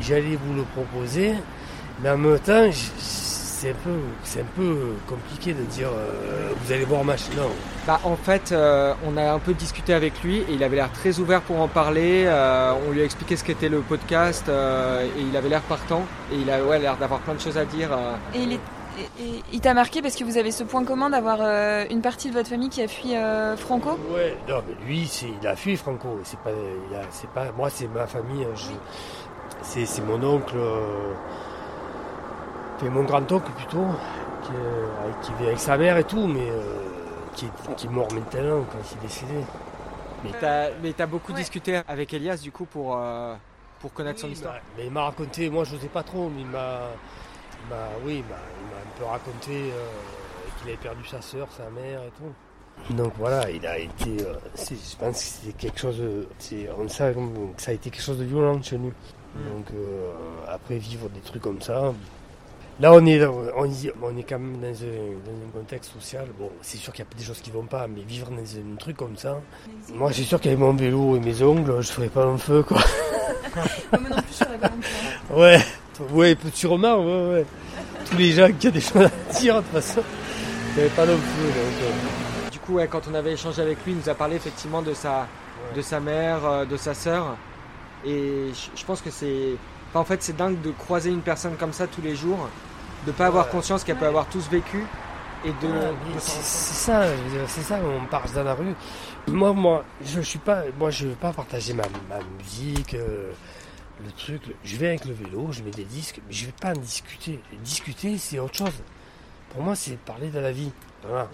J'allais 0.00 0.38
vous 0.42 0.54
le 0.54 0.62
proposer, 0.62 1.34
mais 2.02 2.08
en 2.08 2.16
même 2.16 2.38
temps, 2.38 2.70
c'est 2.72 3.70
un 3.70 3.74
peu, 3.84 3.90
c'est 4.24 4.40
un 4.40 4.46
peu 4.56 4.96
compliqué 5.06 5.52
de 5.52 5.62
dire 5.64 5.88
euh, 5.94 6.48
vous 6.64 6.72
allez 6.72 6.86
voir 6.86 7.04
machin. 7.04 7.30
Non, 7.36 7.50
Bah, 7.86 8.00
en 8.04 8.16
fait, 8.16 8.52
euh, 8.52 8.94
on 9.06 9.18
a 9.18 9.32
un 9.34 9.38
peu 9.38 9.52
discuté 9.52 9.92
avec 9.92 10.22
lui 10.22 10.38
et 10.38 10.46
il 10.54 10.64
avait 10.64 10.76
l'air 10.76 10.90
très 10.92 11.18
ouvert 11.18 11.42
pour 11.42 11.60
en 11.60 11.68
parler. 11.68 12.24
euh, 12.26 12.72
on 12.88 12.90
lui 12.90 13.02
a 13.02 13.04
expliqué 13.04 13.36
ce 13.36 13.44
qu'était 13.44 13.68
le 13.68 13.80
podcast 13.80 14.46
euh, 14.48 15.04
et 15.04 15.20
il 15.20 15.36
avait 15.36 15.50
l'air 15.50 15.60
partant. 15.60 16.04
Et 16.32 16.36
il 16.36 16.50
a 16.50 16.64
ouais, 16.64 16.78
l'air 16.78 16.96
d'avoir 16.96 17.20
plein 17.20 17.34
de 17.34 17.40
choses 17.40 17.58
à 17.58 17.66
dire. 17.66 17.92
euh. 17.92 18.14
Et 18.34 18.38
il, 18.44 18.52
est- 18.54 18.60
et- 18.98 19.22
et 19.24 19.42
il 19.52 19.60
t'a 19.60 19.74
marqué 19.74 20.02
parce 20.02 20.14
que 20.16 20.24
vous 20.24 20.36
avez 20.36 20.50
ce 20.50 20.64
point 20.64 20.84
commun 20.84 21.10
d'avoir 21.10 21.38
euh, 21.40 21.84
une 21.90 22.02
partie 22.02 22.28
de 22.28 22.34
votre 22.34 22.48
famille 22.48 22.68
qui 22.68 22.82
a 22.82 22.88
fui 22.88 23.14
euh, 23.16 23.56
Franco? 23.56 23.90
ouais, 24.14 24.36
non, 24.48 24.62
mais 24.66 24.74
lui, 24.86 25.06
c'est, 25.06 25.28
il 25.40 25.46
a 25.46 25.56
fui 25.56 25.76
Franco. 25.76 26.20
C'est 26.24 26.38
pas, 26.40 26.50
il 26.50 26.96
a- 26.96 27.02
c'est 27.10 27.28
pas, 27.30 27.52
moi, 27.56 27.70
c'est 27.70 27.88
ma 27.88 28.06
famille. 28.06 28.46
je- 28.54 28.72
c'est, 29.62 29.86
c'est 29.86 30.02
mon 30.02 30.22
oncle, 30.24 30.56
euh, 30.56 31.12
c'est 32.78 32.90
mon 32.90 33.04
grand-oncle 33.04 33.50
plutôt, 33.56 33.86
qui, 34.44 34.52
est- 34.52 35.04
avec- 35.04 35.20
qui 35.22 35.32
vit 35.38 35.46
avec 35.46 35.58
sa 35.60 35.76
mère 35.76 35.96
et 35.98 36.04
tout, 36.04 36.26
mais 36.26 36.48
euh, 36.50 36.62
qui, 37.36 37.46
est, 37.46 37.74
qui 37.76 37.86
est 37.86 37.90
mort 37.90 38.08
maintenant 38.12 38.64
quand 38.70 38.78
il 38.90 38.98
est 38.98 39.02
décédé. 39.02 39.34
T'as- 40.40 40.70
mais 40.82 40.92
tu 40.92 41.02
as 41.02 41.06
beaucoup 41.06 41.32
Ouais. 41.32 41.38
discuté 41.38 41.80
avec 41.88 42.12
Elias 42.14 42.36
du 42.42 42.52
coup 42.52 42.64
pour, 42.64 42.96
euh, 42.96 43.34
pour 43.80 43.92
connaître 43.92 44.20
son 44.20 44.28
histoire. 44.28 44.54
bah, 44.54 44.60
mais 44.76 44.86
il 44.86 44.92
m'a 44.92 45.02
raconté, 45.04 45.50
moi 45.50 45.64
je 45.64 45.76
sais 45.76 45.88
pas 45.88 46.02
trop, 46.04 46.28
mais 46.28 46.42
il 46.42 46.46
m'a, 46.46 46.78
il 47.64 47.68
m'a- 47.70 47.88
oui, 48.04 48.22
il 48.24 48.30
m'a, 48.30 48.38
il 48.60 48.66
m'a 48.66 48.81
un 48.92 48.98
peu 48.98 49.04
raconté 49.04 49.50
euh, 49.50 49.88
qu'il 50.58 50.68
avait 50.68 50.78
perdu 50.78 51.06
sa 51.06 51.20
soeur, 51.20 51.48
sa 51.56 51.70
mère 51.70 52.00
et 52.02 52.12
tout. 52.18 52.94
Donc 52.94 53.12
voilà, 53.18 53.50
il 53.50 53.66
a 53.66 53.78
été, 53.78 54.10
euh, 54.20 54.34
je 54.56 54.96
pense 54.98 55.18
que 55.18 55.24
c'était 55.24 55.52
quelque 55.52 55.78
chose, 55.78 55.98
de, 55.98 56.26
c'est, 56.38 56.68
on 56.78 56.88
sait 56.88 57.14
que 57.14 57.62
ça 57.62 57.70
a 57.70 57.74
été 57.74 57.90
quelque 57.90 58.02
chose 58.02 58.18
de 58.18 58.24
violent 58.24 58.60
chez 58.62 58.78
nous. 58.78 58.92
Donc 59.34 59.66
euh, 59.74 60.12
après 60.48 60.76
vivre 60.76 61.08
des 61.08 61.20
trucs 61.20 61.42
comme 61.42 61.60
ça, 61.62 61.94
là 62.80 62.92
on 62.92 63.04
est, 63.06 63.24
on, 63.24 64.16
est 64.16 64.22
quand 64.24 64.38
même 64.38 64.60
dans 64.60 64.66
un, 64.66 64.70
dans 64.70 65.46
un 65.46 65.50
contexte 65.54 65.92
social. 65.92 66.26
Bon, 66.38 66.50
c'est 66.60 66.76
sûr 66.76 66.92
qu'il 66.92 67.04
y 67.04 67.08
a 67.08 67.18
des 67.18 67.24
choses 67.24 67.40
qui 67.40 67.50
vont 67.50 67.64
pas, 67.64 67.86
mais 67.86 68.02
vivre 68.02 68.30
dans 68.30 68.40
un 68.40 68.76
truc 68.78 68.96
comme 68.96 69.16
ça, 69.16 69.40
moi 69.94 70.12
c'est 70.12 70.24
sûr 70.24 70.40
qu'avec 70.40 70.58
mon 70.58 70.74
vélo 70.74 71.16
et 71.16 71.20
mes 71.20 71.42
ongles, 71.42 71.80
je 71.80 71.92
ferais 71.92 72.08
pas 72.08 72.24
long 72.24 72.38
feu 72.38 72.62
quoi. 72.62 72.80
Ouais, 75.30 75.58
ouais, 76.10 76.36
sûrement, 76.52 76.96
ouais, 76.96 77.32
ouais. 77.32 77.46
Tous 78.10 78.16
les 78.16 78.32
gens 78.32 78.48
qui 78.58 78.68
ont 78.68 78.70
des 78.70 78.80
choses 78.80 79.02
à 79.04 79.32
dire, 79.38 79.56
de 79.56 79.60
toute 79.62 79.72
façon, 79.72 80.02
il 80.70 80.74
n'y 80.74 80.80
avait 80.80 80.90
pas 80.94 81.06
non 81.06 81.16
plus. 81.16 81.46
Donc, 81.46 81.56
euh, 81.82 82.50
Du 82.50 82.58
coup, 82.58 82.74
ouais, 82.74 82.86
quand 82.88 83.02
on 83.10 83.14
avait 83.14 83.32
échangé 83.32 83.62
avec 83.62 83.78
lui, 83.84 83.92
il 83.92 83.98
nous 83.98 84.08
a 84.08 84.14
parlé 84.14 84.36
effectivement 84.36 84.82
de 84.82 84.92
sa, 84.94 85.26
de 85.74 85.82
sa 85.82 86.00
mère, 86.00 86.44
euh, 86.44 86.64
de 86.64 86.76
sa 86.76 86.94
sœur. 86.94 87.36
Et 88.04 88.50
je, 88.52 88.80
je 88.80 88.84
pense 88.84 89.00
que 89.00 89.10
c'est 89.10 89.56
Enfin, 89.90 90.00
en 90.00 90.04
fait, 90.04 90.22
c'est 90.22 90.34
dingue 90.34 90.58
de 90.62 90.70
croiser 90.70 91.10
une 91.10 91.20
personne 91.20 91.54
comme 91.56 91.74
ça 91.74 91.86
tous 91.86 92.00
les 92.00 92.16
jours, 92.16 92.48
de 93.06 93.12
pas 93.12 93.26
avoir 93.26 93.44
Ouais. 93.44 93.50
conscience 93.52 93.84
qu'elle 93.84 93.96
peut 93.98 94.06
avoir 94.06 94.24
tout 94.26 94.40
ce 94.40 94.48
vécu 94.48 94.86
et 95.44 95.48
de. 95.50 95.68
C'est 96.18 96.42
ça, 96.42 97.02
c'est 97.46 97.60
ça, 97.60 97.78
on 97.84 98.10
marche 98.10 98.32
dans 98.32 98.42
la 98.42 98.54
rue. 98.54 98.74
Moi, 99.28 99.52
moi, 99.52 99.84
je 100.02 100.22
suis 100.22 100.38
pas, 100.38 100.62
moi, 100.78 100.88
je 100.90 101.08
veux 101.08 101.14
pas 101.14 101.32
partager 101.34 101.74
ma, 101.74 101.82
ma 102.08 102.20
musique, 102.38 102.94
euh, 102.94 103.32
le 104.04 104.12
truc. 104.12 104.46
le- 104.46 104.54
je 104.64 104.76
vais 104.76 104.88
avec 104.88 105.04
le 105.04 105.12
vélo, 105.14 105.48
je 105.52 105.62
mets 105.62 105.70
des 105.70 105.84
disques, 105.84 106.20
mais 106.26 106.32
je 106.32 106.46
vais 106.46 106.54
pas 106.60 106.70
en 106.70 106.80
discuter. 106.80 107.40
Discuter, 107.64 108.18
c'est 108.18 108.38
autre 108.38 108.56
chose. 108.56 108.82
Pour 109.50 109.62
moi, 109.62 109.74
c'est 109.74 109.96
parler 109.98 110.28
de 110.30 110.38
la 110.38 110.52
vie. 110.52 110.70
Voilà. 111.06 111.28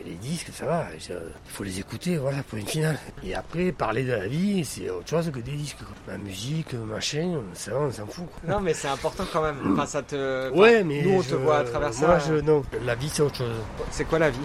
Et 0.00 0.04
les 0.10 0.14
disques, 0.16 0.50
ça 0.52 0.66
va, 0.66 0.86
il 0.92 1.16
faut 1.46 1.62
les 1.62 1.78
écouter, 1.78 2.16
voilà, 2.18 2.42
pour 2.42 2.58
une 2.58 2.66
finale. 2.66 2.98
Et 3.22 3.34
après, 3.34 3.70
parler 3.70 4.02
de 4.02 4.10
la 4.12 4.26
vie, 4.26 4.64
c'est 4.64 4.90
autre 4.90 5.08
chose 5.08 5.30
que 5.30 5.38
des 5.38 5.52
disques. 5.52 5.78
quoi. 5.78 6.12
Ma 6.14 6.18
musique, 6.18 6.74
machin, 6.74 7.40
ça, 7.54 7.72
on 7.78 7.90
s'en 7.92 8.06
fout. 8.06 8.26
quoi. 8.26 8.54
Non, 8.54 8.60
mais 8.60 8.74
c'est 8.74 8.88
important 8.88 9.24
quand 9.32 9.42
même. 9.42 9.56
Enfin, 9.72 9.86
ça 9.86 10.02
te. 10.02 10.50
enfin, 10.50 10.58
Ouais, 10.60 10.82
mais 10.82 11.02
Nous, 11.02 11.12
on 11.14 11.22
je- 11.22 11.30
te 11.30 11.34
voit 11.36 11.58
à 11.58 11.64
travers 11.64 11.94
ça. 11.94 12.06
Moi, 12.08 12.18
je, 12.18 12.34
non, 12.34 12.62
la 12.84 12.96
vie, 12.96 13.08
c'est 13.08 13.22
autre 13.22 13.36
chose. 13.36 13.54
C'est 13.92 14.04
quoi 14.04 14.18
la 14.18 14.30
vie? 14.30 14.38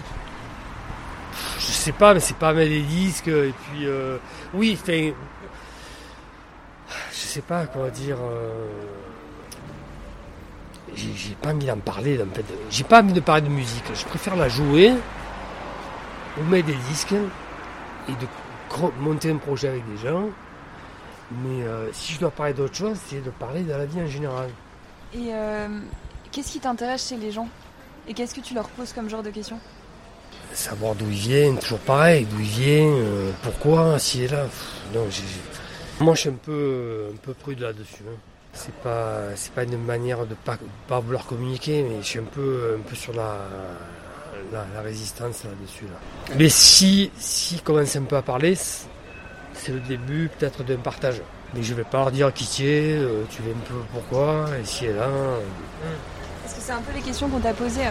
Je 1.58 1.64
sais 1.64 1.92
pas, 1.92 2.14
mais 2.14 2.20
c'est 2.20 2.36
pas 2.36 2.52
mettre 2.52 2.70
des 2.70 2.82
disques 2.82 3.28
et 3.28 3.52
puis 3.52 3.86
euh, 3.86 4.18
oui, 4.54 4.78
enfin, 4.80 5.10
je 7.20 7.26
sais 7.26 7.40
pas 7.42 7.66
comment 7.66 7.88
dire. 7.88 8.16
euh, 8.20 8.66
j'ai 10.96 11.34
pas 11.40 11.50
envie 11.52 11.66
d'en 11.66 11.78
parler. 11.78 12.20
En 12.20 12.34
fait, 12.34 12.44
j'ai 12.70 12.84
pas 12.84 13.02
envie 13.02 13.12
de 13.12 13.20
parler 13.20 13.42
de 13.42 13.48
musique. 13.48 13.84
Je 13.94 14.04
préfère 14.06 14.36
la 14.36 14.48
jouer 14.48 14.92
ou 16.38 16.44
mettre 16.44 16.66
des 16.66 16.74
disques 16.88 17.12
et 18.08 18.12
de 18.12 18.26
monter 19.00 19.30
un 19.30 19.36
projet 19.36 19.68
avec 19.68 19.82
des 19.90 19.96
gens. 19.98 20.24
Mais 21.44 21.62
euh, 21.64 21.92
si 21.92 22.14
je 22.14 22.18
dois 22.20 22.30
parler 22.32 22.52
d'autre 22.54 22.74
chose, 22.74 22.96
c'est 23.06 23.22
de 23.24 23.30
parler 23.30 23.62
de 23.62 23.70
la 23.70 23.84
vie 23.86 24.00
en 24.00 24.06
général. 24.06 24.48
Et 25.14 25.28
euh, 25.32 25.68
qu'est-ce 26.32 26.52
qui 26.52 26.60
t'intéresse 26.60 27.08
chez 27.08 27.16
les 27.16 27.30
gens? 27.30 27.48
Et 28.08 28.14
qu'est-ce 28.14 28.34
que 28.34 28.40
tu 28.40 28.54
leur 28.54 28.68
poses 28.70 28.92
comme 28.92 29.08
genre 29.08 29.22
de 29.22 29.30
questions? 29.30 29.58
Savoir 30.52 30.96
d'où 30.96 31.04
il 31.08 31.16
vient, 31.16 31.54
toujours 31.54 31.78
pareil, 31.78 32.24
d'où 32.24 32.40
il 32.40 32.46
vient, 32.46 32.84
euh, 32.86 33.30
pourquoi, 33.42 33.98
s'il 34.00 34.22
est 34.24 34.28
là. 34.28 34.42
Pff, 34.44 34.66
non, 34.92 35.06
j'ai- 35.08 35.22
Moi, 36.00 36.14
je 36.14 36.20
suis 36.20 36.28
un 36.30 36.38
peu, 36.42 37.08
un 37.12 37.16
peu 37.16 37.34
prude 37.34 37.60
là-dessus. 37.60 38.02
hein. 38.08 38.16
C'est 38.52 38.74
pas, 38.76 39.18
c'est 39.36 39.52
pas 39.52 39.62
une 39.64 39.78
manière 39.84 40.26
de 40.26 40.34
pas, 40.34 40.56
pas 40.88 40.98
vouloir 40.98 41.24
communiquer, 41.26 41.82
mais 41.84 41.98
je 42.02 42.06
suis 42.06 42.18
un 42.18 42.24
peu, 42.24 42.76
un 42.78 42.82
peu 42.88 42.96
sur 42.96 43.12
la, 43.14 43.36
la, 44.52 44.64
la 44.74 44.80
résistance 44.80 45.44
là-dessus. 45.44 45.84
Là. 45.84 46.34
Mais 46.38 46.48
si, 46.48 47.10
si 47.18 47.60
commence 47.60 47.94
un 47.96 48.02
peu 48.02 48.16
à 48.16 48.22
parler, 48.22 48.56
c'est 48.56 49.72
le 49.72 49.80
début 49.80 50.30
peut-être 50.38 50.64
d'un 50.64 50.76
partage. 50.78 51.20
Mais 51.54 51.62
je 51.62 51.74
vais 51.74 51.84
pas 51.84 51.98
leur 51.98 52.10
dire 52.10 52.32
qui 52.32 52.46
tu 52.46 52.64
es, 52.66 52.96
euh, 52.96 53.22
tu 53.30 53.42
viens 53.42 53.52
un 53.52 53.68
peu 53.68 53.74
pourquoi, 53.92 54.46
et 54.60 54.64
si 54.64 54.86
est 54.86 54.94
là. 54.94 55.02
euh. 55.04 55.40
Parce 56.42 56.54
que 56.54 56.60
c'est 56.60 56.72
un 56.72 56.80
peu 56.80 56.92
les 56.94 57.02
questions 57.02 57.28
qu'on 57.28 57.38
t'a 57.40 57.52
posées. 57.52 57.82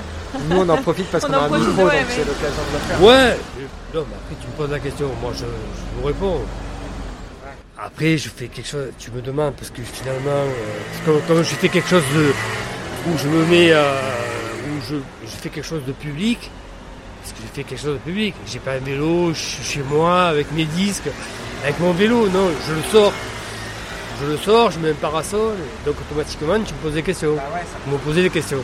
Nous, 0.50 0.58
on 0.58 0.68
en 0.68 0.78
profite 0.82 1.08
parce 1.12 1.24
On 1.26 1.28
qu'on 1.28 1.34
en 1.36 1.38
a 1.38 1.44
un 1.44 1.48
profite, 1.48 1.68
micro, 1.68 1.86
ouais, 1.86 2.00
donc 2.00 2.06
mais- 2.10 2.14
c'est 2.16 2.26
l'occasion 2.26 2.64
de 2.68 2.74
le 2.74 2.80
faire. 2.80 3.02
Ouais, 3.04 3.38
non, 3.94 4.06
mais 4.10 4.16
après 4.16 4.36
tu 4.42 4.48
me 4.48 4.54
poses 4.54 4.72
la 4.72 4.80
question, 4.80 5.08
moi 5.22 5.32
je, 5.34 5.40
je 5.46 6.02
vous 6.02 6.08
réponds. 6.08 6.42
Après 7.82 8.18
je 8.18 8.30
fais 8.30 8.48
quelque 8.48 8.68
chose, 8.68 8.88
tu 9.00 9.10
me 9.12 9.22
demandes, 9.22 9.54
parce 9.56 9.70
que 9.70 9.82
finalement, 9.82 10.30
euh, 10.32 10.80
parce 11.06 11.20
que 11.22 11.28
comme 11.28 11.38
je 11.44 11.56
fais 11.56 11.70
quelque 11.70 11.88
chose 11.88 12.04
de, 12.14 12.34
où 13.10 13.18
je 13.18 13.28
me 13.30 13.46
mets, 13.46 13.72
euh, 13.72 13.94
où 14.68 14.82
je, 14.90 14.96
je 14.96 15.32
fais 15.38 15.50
quelque 15.50 15.66
chose 15.66 15.84
de 15.88 15.94
public, 15.94 16.52
parce 17.22 17.34
que 17.34 17.40
je 17.48 17.54
fais 17.56 17.64
quelque 17.64 17.82
chose 17.82 17.94
de 17.94 18.00
public, 18.00 18.36
j'ai 18.48 18.60
pas 18.60 18.74
un 18.74 18.80
vélo, 18.80 19.34
je 19.34 19.40
suis 19.40 19.64
chez 19.64 19.84
moi 19.84 20.24
avec 20.28 20.52
mes 20.52 20.66
disques, 20.66 21.08
avec 21.64 21.80
mon 21.80 21.94
vélo, 21.94 22.28
non, 22.30 22.50
je 22.68 22.74
le 22.74 22.84
sors. 22.92 23.14
Je 24.22 24.26
le 24.26 24.38
sors, 24.38 24.72
je 24.72 24.80
mets 24.80 24.90
un 24.90 24.94
parasol, 24.96 25.54
donc 25.86 25.96
automatiquement 26.02 26.56
tu 26.62 26.74
me 26.74 26.80
poses 26.80 26.94
des 26.96 27.04
questions. 27.04 27.36
Bah 27.36 27.44
ouais, 27.54 27.60
ça- 27.62 27.78
Vous 27.86 27.94
me 27.94 27.98
posez 28.00 28.22
des 28.24 28.30
questions. 28.30 28.62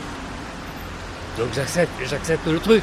Donc 1.38 1.48
j'accepte, 1.54 1.92
j'accepte 2.04 2.46
le 2.46 2.58
truc. 2.58 2.82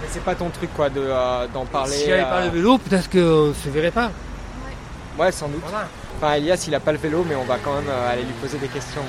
Mais 0.00 0.06
c'est 0.08 0.22
pas 0.22 0.36
ton 0.36 0.50
truc, 0.50 0.70
quoi, 0.76 0.88
de, 0.88 1.00
euh, 1.00 1.46
d'en 1.52 1.66
parler. 1.66 1.92
Si 1.96 2.06
j'avais 2.06 2.22
pas 2.22 2.42
euh, 2.42 2.44
le 2.44 2.50
vélo, 2.52 2.78
peut-être 2.78 3.10
qu'on 3.10 3.48
ne 3.48 3.52
se 3.52 3.68
verrait 3.68 3.90
pas. 3.90 4.12
Ouais, 5.18 5.32
sans 5.32 5.48
doute. 5.48 5.60
Voilà. 5.62 5.86
Enfin, 6.16 6.34
Elias, 6.34 6.64
il 6.66 6.74
a 6.74 6.80
pas 6.80 6.92
le 6.92 6.98
vélo, 6.98 7.24
mais 7.28 7.34
on 7.34 7.44
va 7.44 7.58
quand 7.58 7.74
même 7.74 7.88
euh, 7.88 8.12
aller 8.12 8.22
lui 8.22 8.32
poser 8.34 8.58
des 8.58 8.68
questions. 8.68 9.02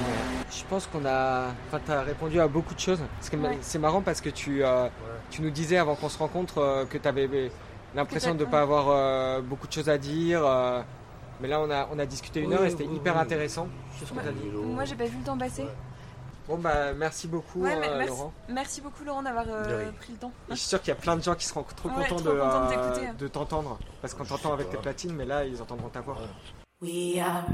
Je 0.49 0.63
pense 0.69 0.87
qu'on 0.87 1.05
a. 1.05 1.47
Enfin, 1.67 1.79
t'as 1.85 2.01
répondu 2.01 2.39
à 2.39 2.47
beaucoup 2.47 2.73
de 2.73 2.79
choses. 2.79 2.99
Parce 3.17 3.29
que 3.29 3.35
Ouais. 3.37 3.57
c'est 3.61 3.79
marrant 3.79 4.01
parce 4.01 4.19
que 4.21 4.29
tu, 4.29 4.63
euh, 4.63 4.87
tu 5.29 5.41
nous 5.41 5.49
disais 5.51 5.77
avant 5.77 5.95
qu'on 5.95 6.09
se 6.09 6.17
rencontre 6.17 6.57
euh, 6.59 6.85
que 6.85 6.97
tu 6.97 7.07
avais 7.07 7.51
l'impression 7.95 8.33
de 8.35 8.43
ne 8.45 8.49
pas 8.49 8.61
avoir 8.61 8.87
euh, 8.89 9.41
beaucoup 9.41 9.67
de 9.67 9.73
choses 9.73 9.89
à 9.89 9.97
dire. 9.97 10.41
euh, 10.45 10.81
mais 11.39 11.47
là, 11.47 11.59
on 11.59 11.71
a, 11.71 11.87
on 11.93 11.97
a 11.99 12.05
discuté 12.05 12.41
une 12.41 12.49
Oui, 12.49 12.55
heure 12.55 12.65
et 12.65 12.69
c'était 12.69 12.83
oui, 12.85 12.97
hyper 12.97 13.15
oui. 13.15 13.21
intéressant. 13.21 13.67
Ce 13.99 14.05
que 14.05 14.19
dit. 14.19 14.49
Moi, 14.73 14.85
j'ai 14.85 14.95
pas 14.95 15.05
vu 15.05 15.17
le 15.19 15.25
temps 15.25 15.37
passer. 15.37 15.65
Bon, 16.51 16.57
bah, 16.57 16.93
merci 16.93 17.29
beaucoup, 17.29 17.61
Ouais, 17.61 17.77
euh, 17.77 17.79
merci, 17.79 18.07
Laurent. 18.09 18.33
merci 18.49 18.81
beaucoup, 18.81 19.05
Laurent, 19.05 19.23
d'avoir 19.23 19.45
euh, 19.47 19.89
pris 20.01 20.11
le 20.11 20.17
temps. 20.17 20.33
Et 20.49 20.51
je 20.51 20.55
suis 20.55 20.67
sûr 20.67 20.81
qu'il 20.81 20.89
y 20.89 20.91
a 20.91 20.99
plein 20.99 21.15
de 21.15 21.23
gens 21.23 21.33
qui 21.33 21.45
seront 21.45 21.63
trop 21.63 21.87
Ouais, 21.87 22.05
contents 22.09 22.21
de, 22.21 22.29
euh, 22.29 22.67
t'écouter. 22.69 23.07
de 23.17 23.27
t'entendre. 23.29 23.79
Parce 24.01 24.13
qu'on 24.13 24.25
t'entend 24.25 24.51
avec 24.51 24.69
tes 24.69 24.75
platines, 24.75 25.13
mais 25.13 25.23
là, 25.23 25.45
ils 25.45 25.61
entendront 25.61 25.87
ta 25.87 26.01
voix. 26.01 26.17
We 26.81 27.19
are 27.19 27.45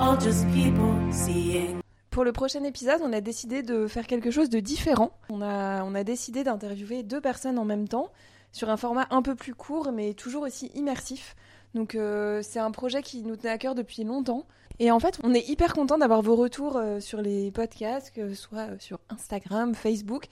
all 0.00 0.20
just 0.20 0.44
people 0.52 0.90
seeing 1.12 1.78
Pour 2.10 2.24
le 2.24 2.32
prochain 2.32 2.64
épisode, 2.64 3.00
on 3.04 3.12
a 3.12 3.20
décidé 3.20 3.62
de 3.62 3.86
faire 3.86 4.08
quelque 4.08 4.32
chose 4.32 4.50
de 4.50 4.58
différent. 4.58 5.12
On 5.30 5.40
a, 5.40 5.84
on 5.84 5.94
a 5.94 6.02
décidé 6.02 6.42
d'interviewer 6.42 7.04
deux 7.04 7.20
personnes 7.20 7.60
en 7.60 7.64
même 7.64 7.86
temps 7.86 8.10
sur 8.50 8.70
un 8.70 8.76
format 8.76 9.06
un 9.10 9.22
peu 9.22 9.36
plus 9.36 9.54
court, 9.54 9.92
mais 9.92 10.14
toujours 10.14 10.42
aussi 10.42 10.66
immersif. 10.74 11.36
Donc 11.76 11.94
euh, 11.94 12.40
c'est 12.42 12.58
un 12.58 12.72
projet 12.72 13.02
qui 13.02 13.22
nous 13.22 13.36
tenait 13.36 13.52
à 13.52 13.58
cœur 13.58 13.76
depuis 13.76 14.02
longtemps. 14.02 14.46
Et 14.82 14.90
en 14.90 14.98
fait, 14.98 15.20
on 15.22 15.32
est 15.32 15.48
hyper 15.48 15.74
content 15.74 15.96
d'avoir 15.96 16.22
vos 16.22 16.34
retours 16.34 16.76
euh, 16.76 16.98
sur 16.98 17.22
les 17.22 17.52
podcasts, 17.52 18.10
que 18.10 18.28
ce 18.30 18.34
soit 18.34 18.68
euh, 18.68 18.76
sur 18.80 18.98
Instagram, 19.10 19.76
Facebook. 19.76 20.26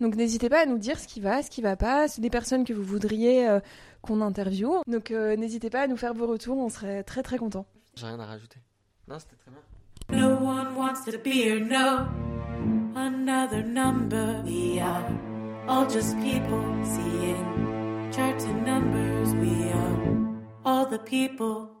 Donc 0.00 0.14
n'hésitez 0.14 0.48
pas 0.48 0.62
à 0.62 0.66
nous 0.66 0.78
dire 0.78 1.00
ce 1.00 1.08
qui 1.08 1.18
va, 1.18 1.42
ce 1.42 1.50
qui 1.50 1.60
va 1.60 1.74
pas, 1.74 2.06
des 2.16 2.30
personnes 2.30 2.64
que 2.64 2.72
vous 2.72 2.84
voudriez 2.84 3.48
euh, 3.48 3.58
qu'on 4.02 4.20
interviewe. 4.20 4.80
Donc 4.86 5.10
n'hésitez 5.10 5.70
pas 5.70 5.80
à 5.80 5.86
nous 5.88 5.96
faire 5.96 6.14
vos 6.14 6.28
retours, 6.28 6.56
on 6.56 6.68
serait 6.68 7.02
très 7.02 7.24
très 7.24 7.36
contents. 7.36 7.66
J'ai 7.96 8.06
rien 8.06 8.20
à 8.20 8.26
rajouter. 8.26 8.60
Non, 9.08 9.18
c'était 9.18 9.34
très 9.34 9.50
bien. 9.50 10.20
No 10.22 10.36
one 10.36 10.76
wants 10.76 11.04
to 11.04 11.18
be 11.18 11.50
or 11.50 11.58
know 11.58 12.06
another 12.94 13.64
number. 13.64 14.40
We 14.44 14.78
are 14.78 15.04
all 15.66 15.90
just 15.90 16.14
people 16.20 16.62
seeing 16.84 18.12
charts 18.12 18.44
and 18.44 18.64
numbers. 18.64 19.34
We 19.34 19.72
are 19.72 20.64
all 20.64 20.86
the 20.86 21.00
people 21.00 21.75